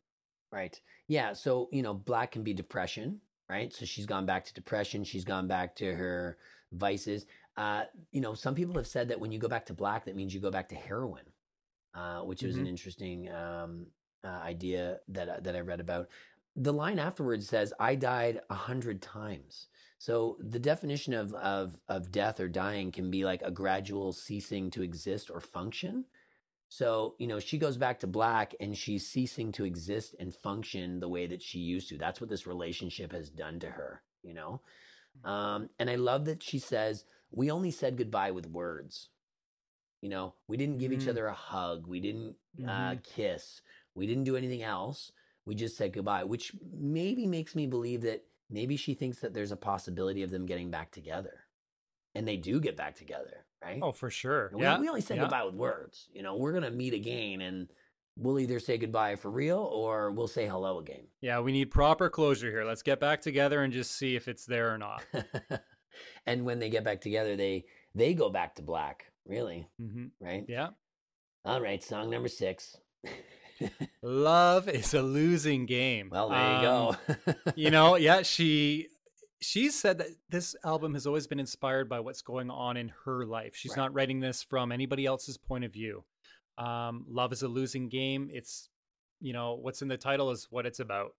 [0.52, 0.80] right.
[1.08, 1.34] Yeah.
[1.34, 3.22] So, you know, black can be depression,
[3.54, 3.72] right?
[3.74, 5.04] So she's gone back to depression.
[5.04, 6.38] She's gone back to her
[6.72, 7.26] vices.
[7.56, 10.16] Uh, you know, some people have said that when you go back to black, that
[10.16, 11.26] means you go back to heroin,
[11.94, 12.70] uh, which is an Mhm.
[12.70, 13.86] interesting um,
[14.24, 16.10] uh, idea that, I- that I read about.
[16.56, 19.68] The line afterwards says, I died a hundred times.
[20.00, 24.72] So the definition of, of, of death or dying can be like a gradual ceasing
[24.72, 26.06] to exist or function.
[26.74, 31.00] So, you know, she goes back to black and she's ceasing to exist and function
[31.00, 32.00] the way that she used to.
[32.00, 34.60] That's what this relationship has done to her, you know?
[35.24, 39.10] Um, and I love that she says, we only said goodbye with words.
[40.02, 41.10] You know, we didn't give each Mhm.
[41.10, 41.86] other a hug.
[41.86, 43.04] We didn't uh, Mhm.
[43.04, 43.62] kiss.
[43.94, 45.12] We didn't do anything else.
[45.46, 49.52] We just said goodbye, which maybe makes me believe that maybe she thinks that there's
[49.52, 51.46] a possibility of them getting back together.
[52.16, 53.80] And they do get back together, right?
[53.82, 55.22] oh for sure We, yeah we only say yeah.
[55.22, 56.10] goodbye with words.
[56.14, 57.68] You know, we're gonna meet again, and
[58.18, 61.06] we'll either say goodbye for real or we'll say hello again.
[61.22, 64.46] yeah we need proper closure here let's get back together and just see if it's
[64.46, 65.04] there or not
[66.26, 69.06] and when they get back together, they they go back to black.
[69.26, 70.44] Really, hmm right?
[70.48, 70.70] yeah
[71.46, 72.78] All right, song number six.
[74.02, 76.10] Love is a losing game.
[76.12, 76.98] well, there you Um,
[77.36, 77.52] go.
[77.56, 78.88] you know, yeah, she
[79.44, 83.26] she said that this album has always been inspired by what's going on in her
[83.26, 83.56] life.
[83.56, 83.78] She's Right.
[83.84, 86.04] not writing this from anybody else's point of view.
[86.58, 88.30] Um, Love is a losing game.
[88.32, 88.70] It's
[89.20, 91.16] you know what's in the title is what it's about.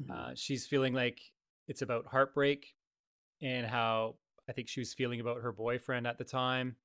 [0.00, 0.10] Mhm.
[0.10, 1.20] Uh, she's feeling like
[1.66, 2.74] it's about heartbreak
[3.40, 4.16] and how
[4.48, 6.76] I think she was feeling about her boyfriend at the time.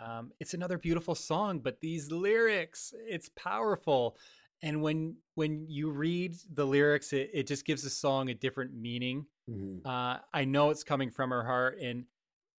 [0.00, 4.16] Um, it's another beautiful song, but these lyrics, it's powerful.
[4.62, 8.74] And when when you read the lyrics, it, it just gives the song a different
[8.74, 9.26] meaning.
[9.48, 9.84] Mhm.
[9.84, 12.06] Uh, I know it's coming from her heart, and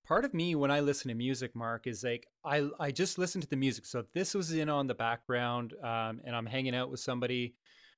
[0.03, 3.41] part of me when I listen to music, Mark, is like I I just listen
[3.41, 3.85] to the music.
[3.85, 7.55] So if this was in on the background, um, and I'm hanging out with somebody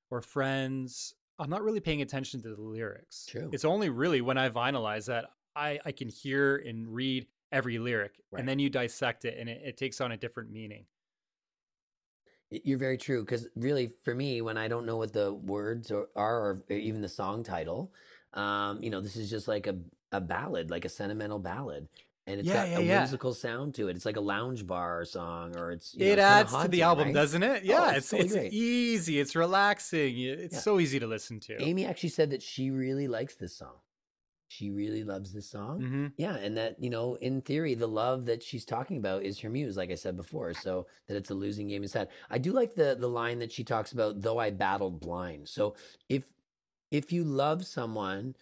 [0.10, 3.26] or friends, I'm not really paying attention to the lyrics.
[3.28, 3.50] True.
[3.54, 5.26] It's only really when I vinylize that
[5.56, 8.40] I I can hear and read every lyric, Right.
[8.40, 10.88] and then you dissect it, and it, it takes on a different meaning.
[12.50, 16.10] You're very true because really, for me, when I don't know what the words or,
[16.18, 17.94] are, or even the song title,
[18.34, 19.78] um, you know, this is just like a
[20.12, 21.88] a ballad, like a sentimental ballad,
[22.28, 23.00] and it's Yeah, got yeah, a yeah.
[23.00, 23.96] whimsical sound to it.
[23.96, 26.68] It's like a lounge bar song, or it's you know, it it's kinda adds to
[26.68, 27.14] the album, right?
[27.14, 27.64] doesn't it?
[27.64, 31.62] Yeah, it's it's totally it's easy, it's relaxing, it's so easy to listen to.
[31.62, 33.76] Amy actually said that she really likes this song.
[34.50, 35.80] She really loves this song.
[35.82, 39.40] hmm Yeah, and that you know, in theory, the love that she's talking about is
[39.40, 40.54] her muse, like I said before.
[40.54, 42.10] So that it's a losing game is sad.
[42.30, 44.22] I do like the the line that she talks about.
[44.22, 45.48] Though I battled blind.
[45.48, 45.76] So
[46.10, 46.26] if
[46.92, 48.36] if you love someone,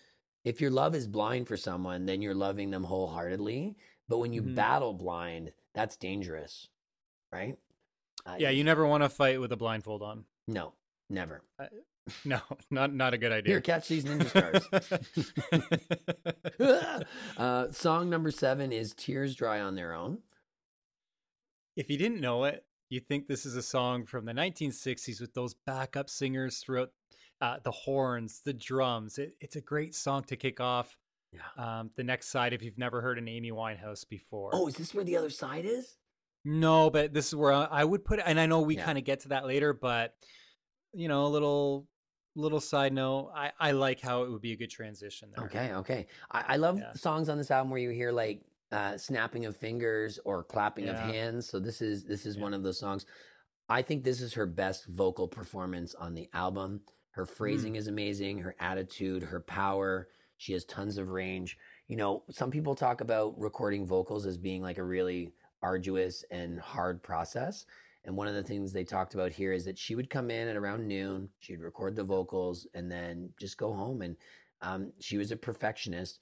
[0.43, 3.75] if your love is blind for someone, then you're loving them wholeheartedly.
[4.07, 4.55] But when you Mhm.
[4.55, 6.69] battle blind, that's dangerous,
[7.31, 7.57] right?
[8.25, 10.25] Uh, Yeah, you never want to fight with a blindfold on.
[10.47, 10.73] no,
[11.09, 11.43] never.
[12.25, 13.53] No, not not a good idea.
[13.53, 14.65] Here, catch these ninja stars.
[17.38, 20.23] uh, song number seven is "Tears Dry on Their Own."
[21.75, 25.33] if you didn't know it, you'd think this is a song from the 1960s with
[25.35, 26.91] those backup singers throughout
[27.41, 29.17] uh, the horns, the drums.
[29.17, 30.97] It, it's a great song to kick off
[31.32, 31.41] Yeah.
[31.80, 34.52] um, the next side if you've never heard an Amy Winehouse before.
[34.54, 35.95] Oh, is this where the other side is?
[36.45, 38.86] No, but this is where I would put it, and I know we Yeah.
[38.86, 40.15] kind of get to that later, but
[40.93, 41.88] you know, a little
[42.36, 45.45] little side note, I I like how it would be a good transition there.
[45.45, 46.08] Okay, okay.
[46.32, 46.93] I, I love Yeah.
[46.93, 50.97] songs on this album where you hear like uh, snapping of fingers or clapping of
[50.97, 51.49] hands.
[51.49, 52.43] So this is this is Yeah.
[52.43, 53.06] one of those songs.
[53.67, 56.82] I think this is her best vocal performance on the album.
[57.12, 57.30] Her Mm.
[57.30, 58.39] phrasing is amazing.
[58.39, 60.08] Her attitude, her power.
[60.38, 61.58] She has tons of range.
[61.88, 66.60] You know, some people talk about recording vocals as being like a really arduous and
[66.60, 67.65] hard process.
[68.06, 70.48] And one of the things they talked about here is that she would come in
[70.48, 74.02] at around noon, she'd record the vocals, and then just go home.
[74.02, 74.15] And
[74.62, 76.19] um, she was a perfectionist.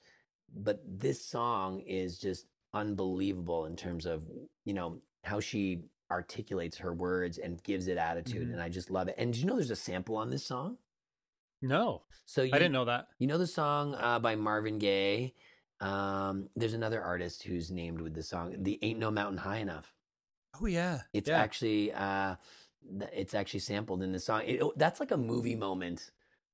[0.56, 4.24] But this song is just unbelievable in terms of,
[4.64, 8.48] you know, how she articulates her words and gives it attitude.
[8.48, 8.52] Mhm.
[8.54, 9.14] And I just love it.
[9.18, 10.78] And do you know there's a sample on this song?
[11.60, 13.08] No, So you, I didn't know that.
[13.18, 15.34] You know the song uh, by Marvin Gaye?
[15.80, 19.92] Um, there's another artist who's named with the song, "The Ain't No Mountain High Enough."
[20.60, 21.38] Oh yeah, It's yeah.
[21.40, 22.36] actually uh,
[23.12, 24.42] it's actually sampled in the song.
[24.46, 26.10] It, oh, that's like a movie moment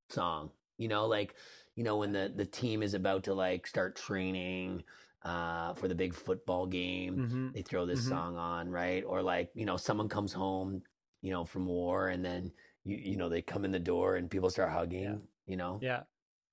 [0.09, 1.35] song, you know, like
[1.75, 4.85] you know when the the team is about to like start training
[5.25, 7.17] uh, for the big football game.
[7.17, 7.55] Mhm.
[7.55, 8.09] They throw this Mhm.
[8.09, 9.03] song on, right?
[9.05, 10.83] Or like you know someone comes home,
[11.23, 12.53] you know, from war, and then
[12.85, 16.05] you you know they come in the door and people start hugging, you know, Yeah.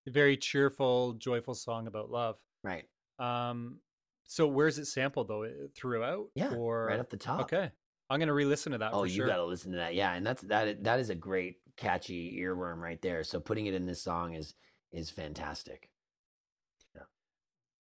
[0.07, 2.39] A very cheerful, joyful song about love.
[2.63, 2.87] right?
[3.19, 3.81] Um,
[4.23, 5.67] so where's it sampled though?
[5.75, 6.29] Throughout?
[6.35, 7.41] Yeah, Or right off the top.
[7.41, 7.71] Okay.
[8.09, 8.93] I'm gonna re-listen to that.
[8.93, 9.27] Oh, you sure.
[9.27, 9.95] got to listen to that.
[9.95, 10.83] Yeah, and that's that.
[10.83, 13.23] That is a great catchy earworm right there.
[13.23, 14.53] So putting it in this song is
[14.91, 15.89] is fantastic.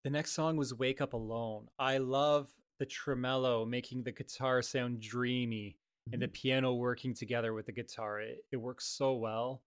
[0.03, 1.67] The next song was Wake Up Alone.
[1.77, 5.77] I love the tremolo making the guitar sound dreamy
[6.11, 6.31] and the Mm-hmm.
[6.33, 8.21] piano working together with the guitar.
[8.21, 9.61] It, it works so well.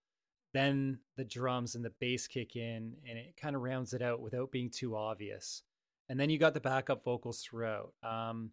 [0.55, 4.21] Then the drums and the bass kick in and it kind of rounds it out
[4.21, 5.63] without being too obvious.
[6.09, 7.93] And then you got the backup vocals throughout.
[8.03, 8.51] Um,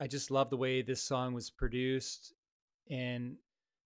[0.00, 2.32] I just love the way this song was produced.
[2.88, 3.36] And,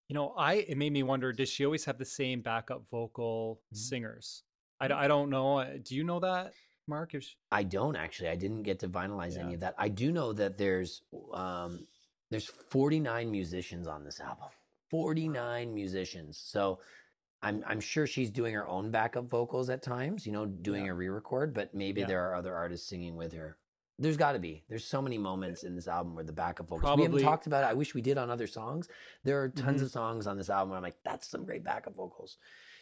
[0.09, 3.61] you know, I it made me wonder does she always have the same backup vocal
[3.73, 3.77] Mhm.
[3.77, 4.43] singers?
[4.79, 5.79] I don't know.
[5.81, 6.53] Do you know that,
[6.87, 7.13] Mark?
[7.13, 8.29] If she, I don't actually.
[8.29, 9.75] I didn't get to vinylize any of that.
[9.77, 11.01] I do know that there's
[11.33, 11.87] um
[12.29, 14.49] there's 49 musicians on this album.
[14.91, 16.37] 49 musicians.
[16.37, 16.79] So
[17.41, 20.91] I'm I'm sure she's doing her own backup vocals at times, you know, doing Yeah.
[20.91, 22.07] a re-record, but maybe Yeah.
[22.07, 23.57] there are other artists singing with her.
[23.99, 24.63] There's got to be.
[24.69, 26.81] There's so many moments in this album where the backup vocals.
[26.81, 27.07] Probably.
[27.07, 27.67] We haven't talked about it.
[27.67, 28.87] I wish we did on other songs.
[29.23, 29.85] There are tons Mhm.
[29.85, 32.37] of songs on this album where I'm like, that's some great backup vocals.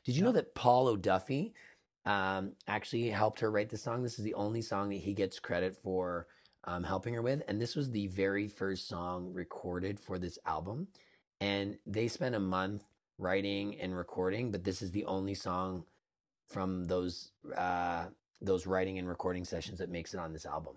[0.05, 1.53] Did you know that Paul O'Duffy
[2.05, 4.03] um, actually helped her write the song?
[4.03, 6.27] This is the only song that he gets credit for
[6.65, 10.87] um, helping her with, and this was the very first song recorded for this album.
[11.39, 12.83] and they spent a month
[13.17, 15.85] writing and recording, but this is the only song
[16.49, 18.05] from those uh,
[18.41, 20.75] those writing and recording sessions that makes it on this album.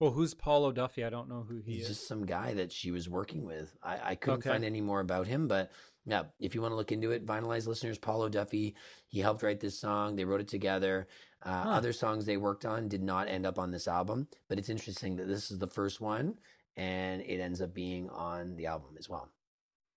[0.00, 1.04] Well, who's Paul O'Duffy?
[1.04, 1.88] I don't know who he He's is.
[1.96, 3.76] just some guy that she was working with.
[3.82, 4.50] I, I couldn't Okay.
[4.50, 5.70] find any more about him, but
[6.06, 8.74] yeah, if you want to look into it, Vinylized listeners, Paul O'Duffy,
[9.08, 10.16] he helped write this song.
[10.16, 11.08] They wrote it together.
[11.42, 11.70] Uh, Huh.
[11.70, 15.16] Other songs they worked on did not end up on this album, but it's interesting
[15.16, 16.38] that this is the first one
[16.76, 19.30] and it ends up being on the album as well.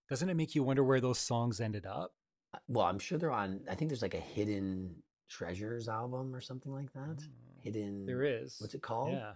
[0.10, 2.14] Doesn't it make you wonder where those songs ended up?
[2.54, 4.96] Uh, Well, I'm sure they're on, I think there's like a Hidden
[5.30, 7.18] Treasures album or something like that.
[7.18, 8.56] Mm, Hidden, There is.
[8.60, 9.12] what's it called?
[9.14, 9.34] Yeah.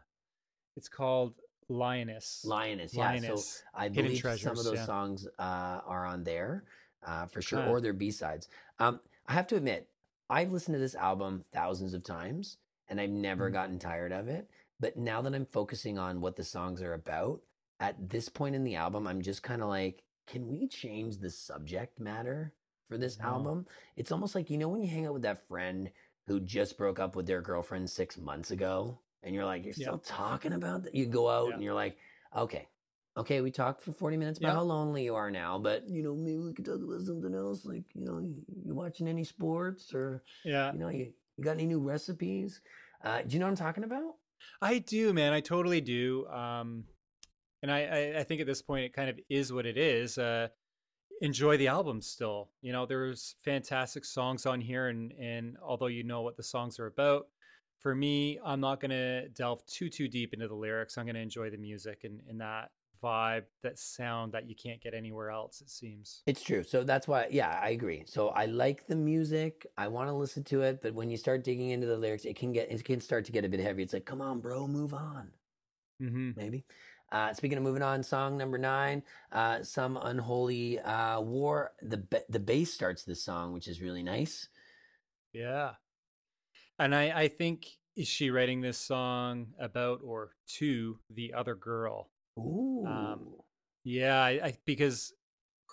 [0.76, 1.36] It's called
[1.70, 2.42] Lioness.
[2.46, 2.94] Lioness.
[2.94, 3.16] Yeah.
[3.20, 3.64] So Lioness.
[3.74, 4.86] I Hidden believe some of those yeah.
[4.86, 6.64] songs uh, are on there
[7.06, 7.70] uh, for sure, Okay.
[7.70, 8.48] or they're B sides.
[8.80, 9.90] Um, I have to admit,
[10.30, 13.54] I've listened to this album thousands of times, and I've never Mhm.
[13.54, 14.50] gotten tired of it.
[14.80, 17.42] But now that I'm focusing on what the songs are about,
[17.80, 21.30] at this point in the album, I'm just kind of like, can we change the
[21.30, 22.54] subject matter
[22.86, 23.26] for this No.
[23.26, 23.68] album?
[23.96, 25.92] It's almost like you know when you hang out with that friend
[26.28, 29.98] who just broke up with their girlfriend six months ago, and you're like, you're still
[30.00, 30.96] talking about that.
[30.96, 31.98] You go out and you're like,
[32.36, 32.68] okay,
[33.18, 34.54] okay, we talked for 40 minutes about Yeah.
[34.56, 37.66] how lonely you are now, but you know, maybe we could talk about something else.
[37.66, 40.72] Like, you know, you, you watching any sports or, Yeah.
[40.74, 42.62] you know, you, you got any new recipes?
[43.04, 44.16] Uh, do you know what I'm talking about?
[44.62, 45.32] I do, man.
[45.34, 46.28] I totally do.
[46.28, 46.86] Um,
[47.62, 47.80] and I,
[48.16, 50.18] I, I think at this point it kind of is what it is.
[50.18, 50.50] Uh,
[51.22, 52.50] enjoy the album still.
[52.62, 56.80] You know, there's fantastic songs on here, and and although you know what the songs
[56.80, 57.28] are about,
[57.84, 60.98] for me, I'm not gonna delve too too deep into the lyrics.
[60.98, 62.72] I'm gonna enjoy the music and, and that
[63.04, 65.62] vibe, that sound that you can't get anywhere else.
[65.62, 66.24] It seems.
[66.26, 66.64] It's true.
[66.64, 68.04] So that's why, yeah, I agree.
[68.08, 69.68] So I like the music.
[69.78, 72.38] I want to listen to it, but when you start digging into the lyrics, it
[72.38, 73.84] can get, it can start to get a bit heavy.
[73.84, 75.32] It's like, come on, bro, move on.
[76.02, 76.32] Mm-hmm.
[76.36, 76.66] maybe.
[77.12, 82.24] Uh, speaking of moving on, song number nine, uh, "Some Unholy uh, War." The ba-
[82.28, 84.50] the bass starts this song, which is really nice.
[85.32, 85.74] Yeah.
[86.80, 92.10] And I, I think is she writing this song about or to the other girl?
[92.40, 92.84] Ooh,
[93.84, 95.14] Yeah, I, I because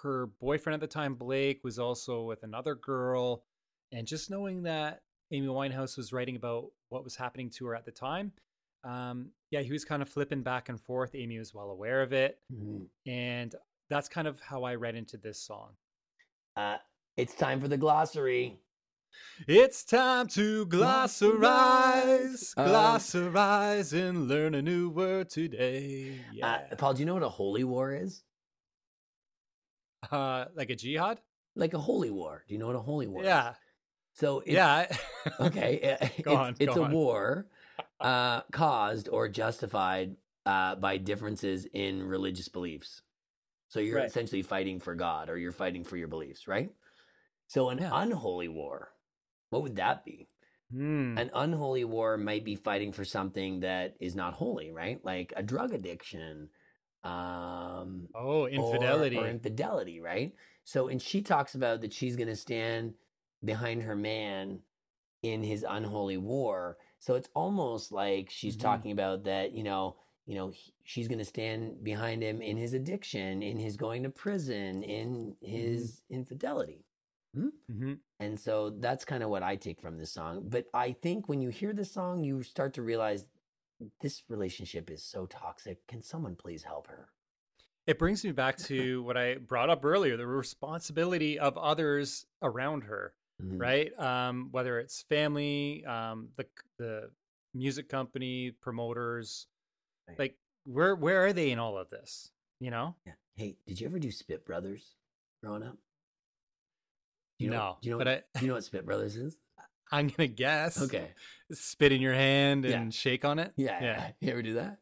[0.03, 3.45] her boyfriend at the time, Blake, was also with another girl,
[3.93, 7.85] and just knowing that Amy Winehouse was writing about what was happening to her at
[7.85, 8.33] the time,
[8.85, 11.15] um, yeah, he was kind of flipping back and forth.
[11.15, 12.87] Amy was well aware of it, Mhm.
[13.07, 13.55] and
[13.89, 15.77] that's kind of how I read into this song.
[16.57, 16.79] Uh,
[17.17, 18.59] it's time for the glossary.
[19.47, 22.59] It's time to glossarize, Glossarize.
[22.59, 26.25] Um, glossarize, and learn a new word today.
[26.33, 28.23] Yeah, Uh, Paul, do you know what a holy war is?
[30.11, 31.21] uh, like a jihad.
[31.57, 32.45] Like a holy war.
[32.47, 33.27] Do you know what a holy war is?
[33.27, 33.55] Yeah,
[34.15, 34.87] So it's, yeah.
[35.41, 35.97] okay.
[36.01, 36.93] uh, Go it's, on, it's go a on.
[36.93, 37.47] war
[38.01, 43.03] uh, caused or justified uh, by differences in religious beliefs.
[43.69, 44.07] So you're Right.
[44.07, 46.71] essentially fighting for God or you're fighting for your beliefs, right?
[47.49, 47.91] So an Yeah.
[47.93, 48.90] unholy war,
[49.51, 50.29] what would that be?
[50.73, 51.19] Hmm.
[51.19, 55.05] An unholy war might be fighting for something that is not holy, right?
[55.05, 56.49] Like a drug addiction,
[57.03, 59.17] um, Oh, infidelity.
[59.19, 60.35] or, infidelity, right?
[60.65, 62.95] So, and she talks about that she's going to stand
[63.45, 64.61] behind her man
[65.23, 66.79] in his unholy war.
[67.01, 68.61] So it's almost like she's Mhm.
[68.61, 72.57] talking about that, you know, you know, he- she's going to stand behind him in
[72.57, 76.85] his addiction, in his going to prison, in his infidelity.
[77.35, 80.43] Hmm And so that's kind of what I take from this song.
[80.49, 83.29] But I think when you hear this song, you start to realize
[84.01, 85.87] this relationship is so toxic.
[85.87, 87.09] Can someone please help her?
[87.87, 92.83] It brings me back to what I brought up earlier the responsibility of others around
[92.85, 93.61] her, Mhm.
[93.61, 93.99] right?
[93.99, 96.47] Um, whether it's family, um, the,
[96.79, 97.11] the
[97.55, 99.47] music company, promoters.
[100.09, 100.19] Right.
[100.19, 102.33] Like, where, where are they in all of this?
[102.59, 102.97] You know?
[103.07, 103.13] Yeah.
[103.37, 104.97] Hey, did you ever do Spit Brothers
[105.43, 105.79] growing up?
[107.41, 107.57] You no.
[107.57, 109.37] know, do you know, but what, I, you know what Spit Brothers is?
[109.93, 110.81] I'm going to guess.
[110.83, 111.09] Okay.
[111.53, 112.81] Spit in your hand Yeah.
[112.81, 113.53] and shake on it.
[113.57, 113.83] Yeah.
[113.83, 114.11] Yeah.
[114.21, 114.79] You ever do that?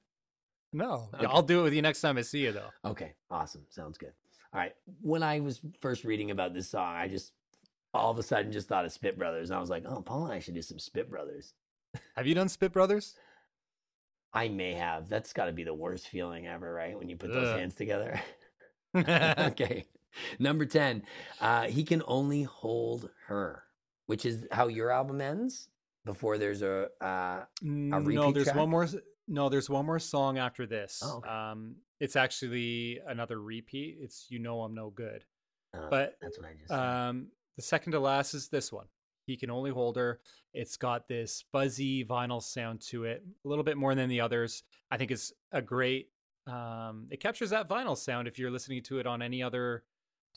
[0.72, 1.08] No.
[1.14, 1.24] Okay.
[1.26, 2.68] I'll do it with you next time I see you, though.
[2.84, 3.14] Okay.
[3.30, 3.62] Awesome.
[3.70, 4.12] Sounds good.
[4.52, 4.74] All right.
[5.00, 7.32] When I was first reading about this song, I just
[7.94, 9.48] all of a sudden just thought of Spit Brothers.
[9.50, 11.54] And I was like, oh, Paul and I should do some Spit Brothers.
[12.16, 13.14] Have you done Spit Brothers?
[14.34, 15.08] I may have.
[15.08, 16.98] That's got to be the worst feeling ever, right?
[16.98, 18.20] When you put those hands together.
[18.94, 19.86] okay.
[20.38, 21.02] Number 10.
[21.40, 23.64] Uh, he can only hold her,
[24.06, 25.68] which is how your album ends
[26.04, 26.88] before there's a.
[27.00, 28.56] Uh, no, repeat there's track?
[28.56, 28.88] one more.
[29.28, 31.02] No, there's one more song after this.
[31.04, 31.28] Oh, okay.
[31.28, 33.98] Um, it's actually another repeat.
[34.00, 35.24] It's "You Know I'm No Good,"
[35.74, 38.86] uh, but that's what I just um, the second to last is this one.
[39.26, 40.20] He can only hold her.
[40.54, 44.62] It's got this fuzzy vinyl sound to it, a little bit more than the others.
[44.90, 46.08] I think it's a great.
[46.46, 49.84] Um, it captures that vinyl sound if you're listening to it on any other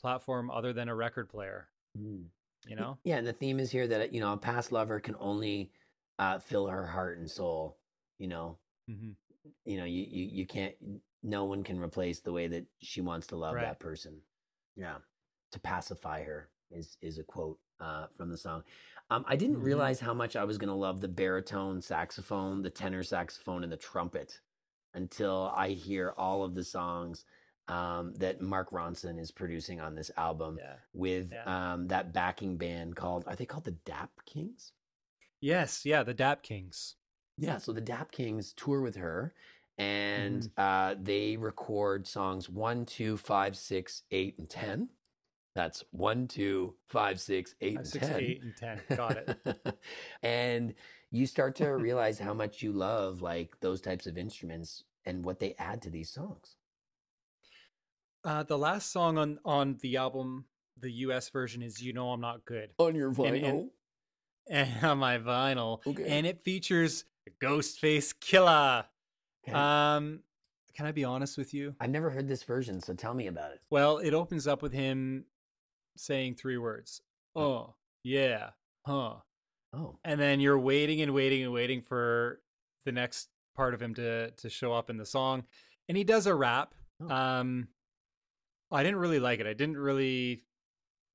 [0.00, 1.68] platform other than a record player.
[1.98, 2.26] Mm.
[2.66, 2.98] You know?
[3.04, 5.72] Yeah, and the theme is here that you know a past lover can only
[6.18, 7.78] uh, fill her heart and soul.
[8.18, 9.12] You know, hmm
[9.64, 10.74] you know, you, you you can't.
[11.24, 13.62] No one can replace the way that she wants to love Right.
[13.62, 14.20] that person.
[14.76, 14.98] Yeah,
[15.52, 18.62] to pacify her is is a quote uh, from the song.
[19.10, 19.64] Um, I didn't Mhm.
[19.64, 23.72] realize how much I was going to love the baritone saxophone, the tenor saxophone, and
[23.72, 24.40] the trumpet
[24.94, 27.24] until I hear all of the songs
[27.68, 30.74] um, that Mark Ronson is producing on this album Yeah.
[30.92, 31.72] with Yeah.
[31.72, 34.72] um, that backing band called are they called the Dap Kings?
[35.40, 36.96] Yes, yeah, the Dap Kings.
[37.38, 39.34] Yeah, so the Dap Kings tour with her,
[39.78, 40.60] and Mm-hmm.
[40.60, 44.90] uh, they record songs one, two, five, six, eight, and ten.
[45.54, 48.20] That's one, two, five, six, eight, Five, and six, ten.
[48.20, 48.80] eight, and ten.
[48.96, 49.78] Got it.
[50.22, 50.74] and
[51.10, 55.40] you start to realize how much you love like those types of instruments and what
[55.40, 56.56] they add to these songs.
[58.24, 60.44] Uh, the last song on on the album,
[60.80, 61.28] the U.S.
[61.30, 63.44] version, is "You Know I'm Not Good," On your vinyl?
[63.44, 63.70] and-
[64.50, 66.04] and on my vinyl, Okay.
[66.06, 67.04] and it features
[67.40, 68.86] Ghostface Killah.
[69.46, 69.56] Okay.
[69.56, 70.20] Um,
[70.74, 71.76] can I be honest with you?
[71.80, 73.60] I've never heard this version, so tell me about it.
[73.70, 75.26] Well, it opens up with him
[75.96, 77.02] saying three words.
[77.36, 78.50] Oh, yeah,
[78.86, 79.16] huh.
[79.74, 82.40] Oh, And then you're waiting and waiting and waiting for
[82.84, 85.44] the next part of him to to show up in the song.
[85.88, 86.74] And he does a rap.
[87.00, 87.08] Oh.
[87.14, 87.68] Um
[88.72, 89.46] I didn't really like it.
[89.46, 90.44] I didn't really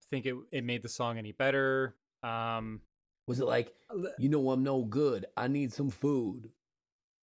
[0.10, 1.96] think it it made the song any better.
[2.24, 2.82] Um
[3.28, 3.74] was it like
[4.18, 5.26] you know I'm no good?
[5.36, 6.50] I need some food.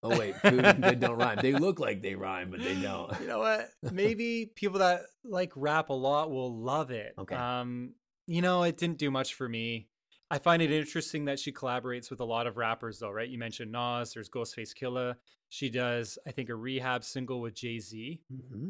[0.04, 1.40] Oh wait, food good don't rhyme.
[1.42, 3.20] They look like they rhyme, but they don't.
[3.22, 3.70] You know what?
[3.92, 7.14] Maybe people that like rap a lot will love it.
[7.18, 7.36] Okay.
[7.36, 7.94] Um,
[8.28, 9.88] you know, it didn't do much for me.
[10.30, 13.30] I find it interesting that she collaborates with a lot of rappers, though, right?
[13.30, 14.14] You mentioned Nas.
[14.14, 15.16] There's Ghostface Killah.
[15.50, 18.20] She does, I think, a rehab single with Jay Z.
[18.30, 18.70] hmm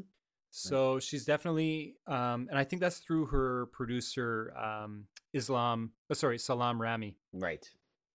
[0.56, 5.94] So she's definitely, um, and I think that's through her producer, um, Islam.
[6.12, 7.18] Oh, sorry, Salaam Remi.
[7.34, 7.68] Right.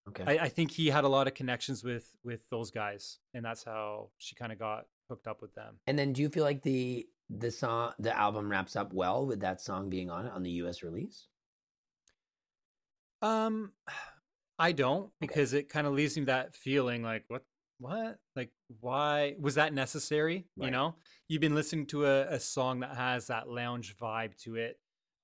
[0.08, 0.22] Okay.
[0.24, 3.64] I, I think he had a lot of connections with with those guys, and that's
[3.64, 5.80] how she kind of got hooked up with them.
[5.88, 9.40] And then do you feel like the the song the album wraps up well with
[9.40, 11.26] that song being on it on the US release?
[13.20, 13.72] Um,
[14.60, 17.42] I don't because it kind of leaves me that feeling like what
[17.78, 18.50] what like
[18.80, 20.46] why was that necessary?
[20.56, 20.96] You know,
[21.28, 24.78] you've been listening to a, a song that has that lounge vibe to it,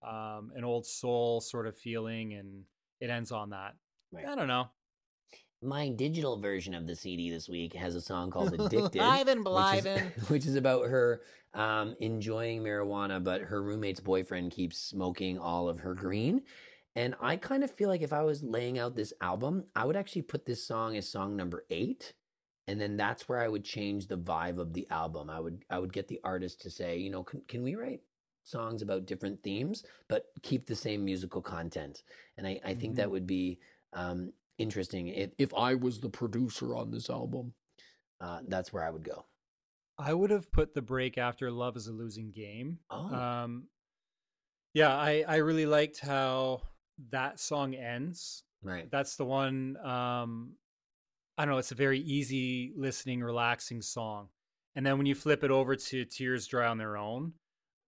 [0.07, 2.63] um, an old soul sort of feeling, and
[3.01, 3.75] it ends on that.
[4.13, 4.27] Right.
[4.27, 4.69] I don't know.
[5.63, 9.01] My digital version of the CD this week has a song called Addicted.
[9.01, 11.23] Ivan which is, which is about her
[11.55, 16.43] um, enjoying marijuana, but her roommate's boyfriend keeps smoking all of her green.
[16.97, 19.97] And I kind of feel like if I was laying out this album, I would
[19.97, 22.13] actually put this song as song number eight.
[22.67, 25.29] And then that's where I would change the vibe of the album.
[25.29, 28.01] I would I would get the artist to say, you know, can, can we write
[28.45, 32.03] songs about different themes, but keep the same musical content?
[32.39, 33.59] And I, I think that would be
[33.93, 35.09] um, interesting.
[35.09, 37.53] If if I was the producer on this album,
[38.21, 39.27] uh, that's where I would go.
[39.99, 43.69] I would have put the break after "Love Is a Losing Game." Oh, Um,
[44.73, 46.63] yeah, I I really liked how
[47.11, 48.43] that song ends.
[48.63, 48.91] right.
[48.91, 49.77] That's the one.
[49.85, 50.53] Um,
[51.37, 51.59] I don't know.
[51.59, 54.29] It's a very easy listening, relaxing song.
[54.77, 57.33] And then when you flip it over to "Tears Dry on Their Own,"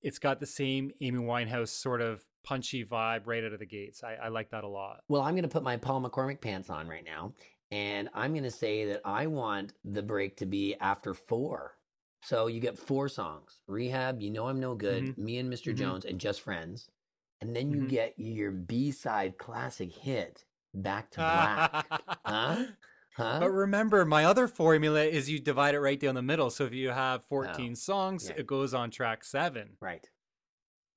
[0.03, 4.03] it's got the same Amy Winehouse sort of punchy vibe right out of the gates.
[4.05, 5.01] I, I like that a lot.
[5.09, 7.35] Well, I'm going to put my Paul McCormick pants on right now,
[7.71, 11.79] and I'm going to say that I want the break to be after four.
[12.23, 15.19] So you get four songs: Rehab, You Know I'm No Good, Mhm.
[15.19, 15.79] Me and mister Mhm.
[15.79, 16.89] Jones, and Just Friends.
[17.41, 17.91] And then you Mhm.
[17.91, 20.45] get your B-side classic hit,
[20.75, 21.71] Back to Black.
[22.27, 22.67] huh?
[23.17, 23.41] Huh?
[23.41, 26.51] But remember, my other formula is you divide it right down the middle.
[26.51, 28.41] So if you have 14 songs, yeah.
[28.41, 29.71] it goes on track seven.
[29.81, 30.07] right.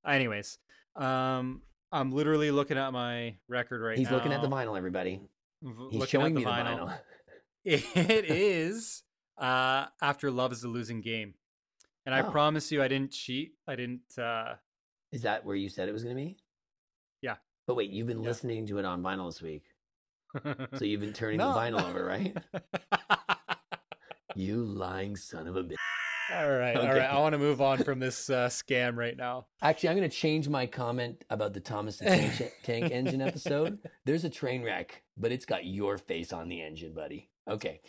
[0.06, 0.58] Anyways,
[0.96, 1.62] um,
[1.92, 4.12] I'm literally looking at my record right He's now.
[4.12, 5.22] He's looking at the vinyl, everybody.
[5.62, 6.94] v- He's showing me the vinyl.
[7.66, 9.04] It is
[9.38, 11.34] uh, after love is a losing game,
[12.06, 12.32] and I Oh.
[12.32, 13.54] promise you, I didn't cheat.
[13.68, 14.18] I didn't.
[14.18, 14.56] Uh,
[15.12, 16.38] Is that where you said it was going to be?
[17.22, 17.36] Yeah.
[17.68, 18.30] But wait, you've been Yeah.
[18.30, 19.64] listening to it on vinyl this week.
[20.76, 21.54] So you've been turning No.
[21.54, 22.36] the vinyl over, right?
[24.36, 25.76] You lying son of a bitch.
[26.32, 27.00] all right, all Okay.
[27.00, 27.10] right.
[27.10, 29.48] I want to move on from this uh, scam right now.
[29.62, 33.80] Actually, I'm going to change my comment about the Thomas the Tank, Tank Engine episode.
[34.06, 37.32] There's a train wreck, but it's got your face on the engine, buddy.
[37.50, 37.82] Okay.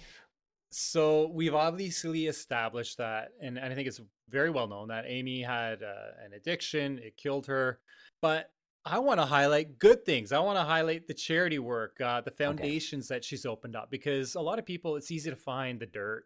[0.70, 5.42] So we've obviously established that, and, and I think it's very well known that Amy
[5.42, 6.98] had uh, an addiction.
[6.98, 7.80] It killed her.
[8.22, 8.50] But
[8.84, 10.32] I want to highlight good things.
[10.32, 14.34] I want to highlight the charity work, uh, the foundations that she's opened up, because
[14.36, 16.24] a lot of people, it's easy to find the dirt,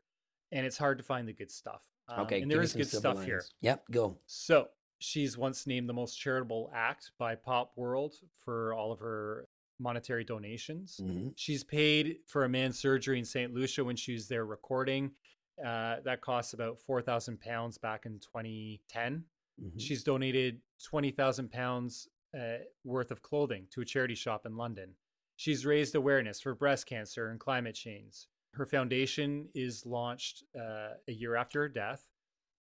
[0.52, 1.82] and it's hard to find the good stuff.
[2.08, 2.42] Um, Okay.
[2.42, 3.42] and there is good stuff here.
[3.60, 3.86] Yep.
[3.90, 4.18] Go.
[4.26, 4.68] So
[5.00, 9.48] she's once named the most charitable act by Pop World for all of her
[9.80, 11.00] monetary donations.
[11.02, 11.32] Mhm.
[11.36, 13.52] She's paid for a man's surgery in St.
[13.52, 15.12] Lucia when she was there recording.
[15.58, 19.24] Uh, that costs about four thousand pounds back in 2010.
[19.60, 19.80] Mhm.
[19.80, 24.90] She's donated twenty thousand pounds uh, worth of clothing to a charity shop in London.
[25.36, 28.26] She's raised awareness for breast cancer and climate change.
[28.52, 32.02] Her foundation is launched uh, a year after her death,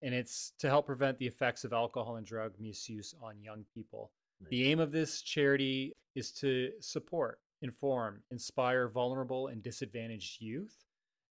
[0.02, 4.12] and it's to help prevent the effects of alcohol and drug misuse on young people.
[4.50, 10.76] The aim of this charity is to support, inform, inspire vulnerable and disadvantaged youth,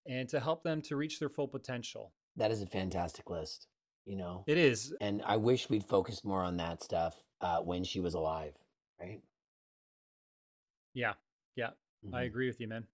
[0.08, 2.14] and to help them to reach their full potential.
[2.36, 3.68] That is a fantastic list,
[4.06, 4.44] you know.
[4.46, 8.14] It is and I wish we'd focused more on that stuff uh, when she was
[8.14, 8.56] alive,
[9.00, 9.22] right?
[10.94, 11.14] Yeah,
[11.56, 11.72] yeah,
[12.14, 12.26] I Mhm.
[12.26, 12.88] agree with you, man.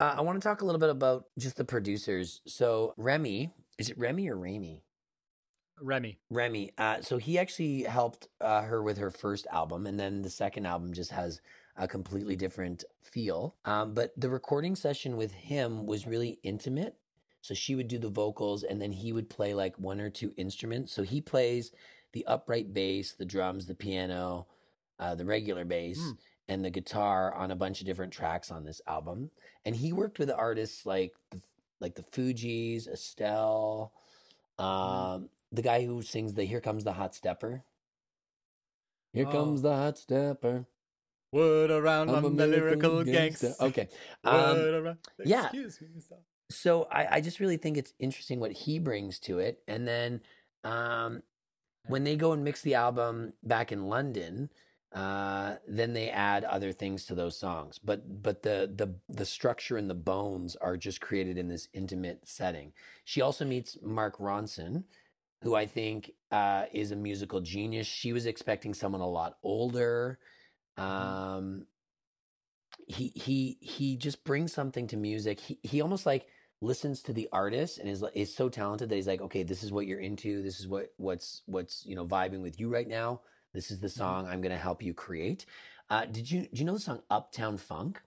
[0.00, 2.40] Uh, I want to talk a little bit about just the producers.
[2.46, 4.84] So Remy, is it Remy or Ramy?
[5.80, 6.18] Remy.
[6.30, 6.72] Remy.
[6.78, 10.66] Uh, so he actually helped uh, her with her first album, and then the second
[10.66, 11.40] album just has
[11.76, 13.56] a completely different feel.
[13.64, 16.96] Um, but the recording session with him was really intimate.
[17.40, 20.32] So she would do the vocals, and then he would play like one or two
[20.36, 20.92] instruments.
[20.92, 21.72] So he plays
[22.12, 24.46] the upright bass, the drums, the piano,
[24.98, 26.18] uh, the regular bass, Mm.
[26.48, 29.30] and the guitar on a bunch of different tracks on this album.
[29.64, 31.40] And he worked with artists like the,
[31.80, 33.92] like the Fugees, Estelle,
[34.58, 37.62] um, the guy who sings the "Here Comes the Hot Stepper."
[39.12, 39.30] Here Oh.
[39.32, 40.66] comes the hot stepper.
[41.32, 43.48] Word around I'm a on the lyrical gangster.
[43.48, 43.60] gangs.
[43.60, 43.88] Okay.
[44.24, 45.44] Um, yeah.
[45.52, 45.88] Excuse me.
[46.50, 49.62] So I, I just really think it's interesting what he brings to it.
[49.68, 50.20] And then
[50.64, 51.22] um,
[51.86, 54.50] when they go and mix the album back in London,
[54.94, 57.78] uh, then they add other things to those songs.
[57.78, 62.26] But but the the the structure and the bones are just created in this intimate
[62.26, 62.72] setting.
[63.04, 64.84] She also meets Mark Ronson,
[65.42, 67.86] who I think uh, is a musical genius.
[67.86, 70.18] She was expecting someone a lot older.
[70.76, 71.66] Um,
[72.86, 75.40] he he he just brings something to music.
[75.40, 76.26] He he almost like
[76.62, 79.72] listens to the artist and is is so talented that he's like, okay, this is
[79.72, 80.42] what you're into.
[80.42, 83.20] This is what what's what's you know vibing with you right now.
[83.52, 85.44] This is the song I'm going to help you create.
[85.90, 88.00] Uh, did you do you know the song Uptown Funk?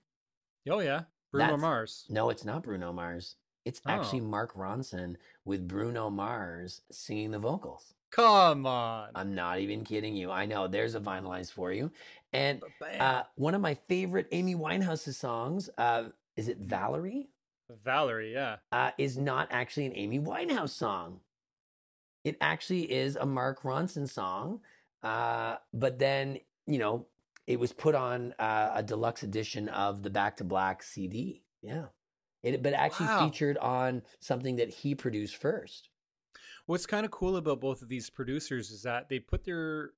[0.69, 2.05] Oh yeah, Bruno That's- Mars.
[2.09, 3.35] No, it's not Bruno Mars.
[3.65, 7.95] It's actually Mark Ronson with Bruno Mars singing the vocals.
[8.11, 9.09] Come on.
[9.15, 10.29] I'm not even kidding you.
[10.31, 11.91] I know there's a vinylized for you.
[12.31, 12.61] And
[12.99, 16.03] uh, one of my favorite Amy Winehouse's songs, uh,
[16.37, 17.29] is it Valerie?
[17.83, 18.57] Valerie, yeah.
[18.71, 21.21] uh, is not actually an Amy Winehouse song.
[22.23, 24.61] It actually is a Mark Ronson song,
[25.03, 27.07] uh, but then you know
[27.47, 31.43] it was put on uh, a deluxe edition of the Back to Black CD.
[31.61, 31.85] Yeah,
[32.41, 33.25] it but actually Wow.
[33.25, 35.89] featured on something that he produced first.
[36.65, 39.91] What's kind of cool about both of these producers is that they put their,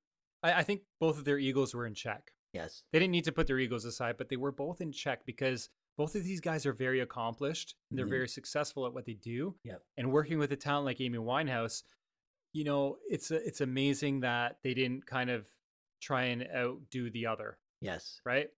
[0.43, 2.33] I, I think both of their egos were in check.
[2.51, 5.25] Yes, They didn't need to put their egos aside, but they were both in check
[5.25, 7.75] because both of these guys are very accomplished.
[7.89, 8.09] And they're Mhm.
[8.09, 9.57] very successful at what they do.
[9.63, 9.83] Yep.
[9.97, 11.83] And working with a talent like Amy Winehouse,
[12.53, 15.49] you know, it's a, it's amazing that they didn't kind of
[15.99, 18.49] try and outdo the other, yes, right?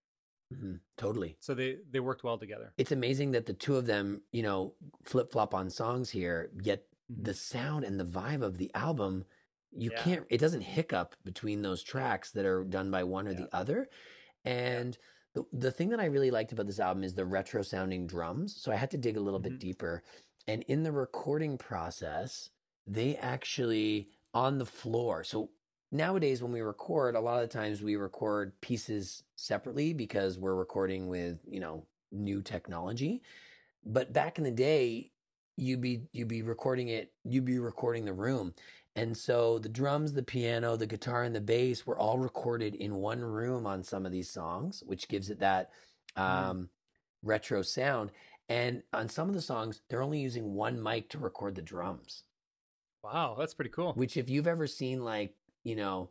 [0.54, 0.78] Mm-hmm.
[0.98, 1.38] totally.
[1.40, 2.74] So they they worked well together.
[2.78, 6.86] It's amazing that the two of them, you know, flip flop on songs here, yet
[7.12, 7.24] Mhm.
[7.24, 9.26] the sound and the vibe of the album
[9.72, 10.02] you Yeah.
[10.04, 13.42] can't it doesn't hiccup between those tracks that are done by one or Yeah.
[13.42, 13.90] the other
[14.44, 14.98] and
[15.34, 18.56] the, the thing that i really liked about this album is the retro sounding drums
[18.62, 19.44] so i had to dig a little Mhm.
[19.44, 20.04] bit deeper
[20.48, 22.50] and in the recording process
[22.88, 25.52] they actually on the floor so
[25.92, 30.56] nowadays when we record a lot of the times we record pieces separately because we're
[30.56, 33.22] recording with you know new technology
[33.86, 35.12] but back in the day
[35.58, 38.54] you'd be you'd be recording it you'd be recording the room
[39.00, 42.95] and so the drums the piano the guitar and the bass were all recorded in
[42.95, 45.72] one room on some of these songs which gives it that
[46.16, 46.70] um,
[47.24, 48.12] retro sound
[48.50, 52.24] and on some of the songs they're only using one mic to record the drums
[53.04, 53.93] Wow, that's pretty cool.
[53.93, 56.10] which if you've ever seen like you know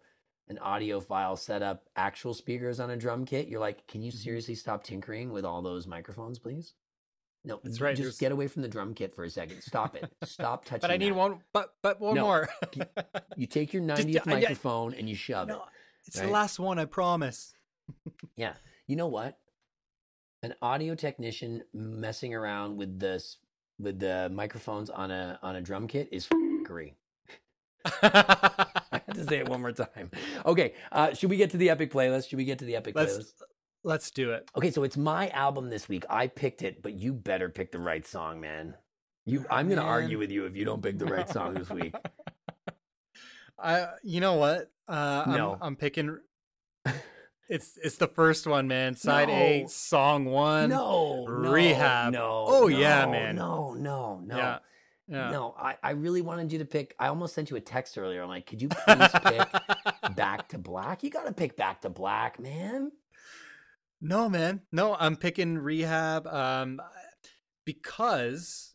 [0.49, 4.16] an audiophile set up actual speakers on a drum kit you're like can you Mhm.
[4.22, 6.74] seriously stop tinkering with all those microphones please
[7.45, 9.95] no That's right, just there's- get away from the drum kit for a second stop
[9.97, 10.80] it stop touching it.
[10.82, 11.14] but I need that.
[11.16, 12.49] one, but but one No, more.
[13.36, 15.61] you take your Just- 90th I- I- microphone and you shove no, it
[16.07, 16.26] it's right?
[16.26, 17.55] the last one, I promise.
[18.36, 18.55] yeah
[18.86, 19.39] you know what
[20.43, 23.39] an audio technician messing around with this
[23.78, 26.26] with the microphones on a on a drum kit is
[26.66, 26.95] free
[28.03, 30.11] I had to say it one more time.
[30.45, 32.28] Okay, uh, should we get to the epic playlist?
[32.28, 33.32] Should we get to the epic Let's- playlist?
[33.85, 34.51] Let's do it.
[34.57, 36.05] Okay, so it's my album this week.
[36.11, 38.74] I picked it, but you better pick the right song, man.
[39.24, 41.70] You, I'm going to argue with you if you don't pick the right song this
[41.70, 41.95] week.
[43.59, 44.70] I you know what?
[44.87, 45.53] Uh No.
[45.55, 46.18] I'm, I'm picking
[47.49, 48.95] it's it's the first one, man.
[48.95, 50.70] Side A, song one.
[50.70, 52.12] no, no, Rehab.
[52.12, 52.45] No.
[52.47, 53.37] Oh, no, yeah, man.
[53.37, 54.37] No, no, no.
[54.37, 54.59] Yeah.
[55.09, 55.31] Yeah.
[55.31, 56.95] No, I, I really wanted you to pick.
[56.99, 58.22] I almost sent you a text earlier.
[58.22, 59.49] I'm like, could you please pick
[60.14, 61.03] Back to Black?
[61.03, 62.93] You got to pick Back to Black, man.
[64.01, 64.62] No, man.
[64.72, 66.80] No, I'm picking Rehab um
[67.64, 68.74] because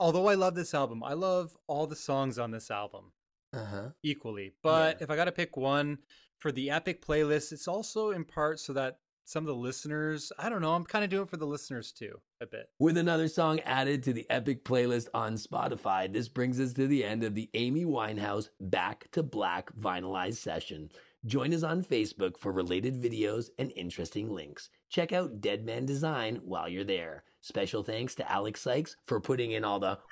[0.00, 3.12] although I love this album, I love all the songs on this album
[3.52, 3.88] Uh huh.
[4.02, 4.54] equally.
[4.62, 5.04] But Yeah.
[5.04, 5.98] if I got to pick one
[6.38, 10.48] for the epic playlist, it's also in part so that some of the listeners, I
[10.48, 12.68] don't know, I'm kind of doing it for the listeners too, a bit.
[12.78, 17.04] With another song added to the epic playlist on Spotify, this brings us to the
[17.04, 20.90] end of the Amy Winehouse Back to Black vinylized session.
[21.26, 24.70] Join us on Facebook for related videos and interesting links.
[24.88, 27.24] Check out Dead Man Design while you're there.
[27.40, 29.98] Special thanks to Alex Sykes for putting in all the.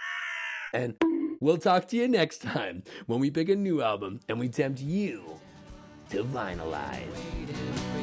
[0.73, 0.97] And
[1.41, 4.81] we'll talk to you next time when we pick a new album and we tempt
[4.81, 5.23] you
[6.09, 7.94] to vinylize.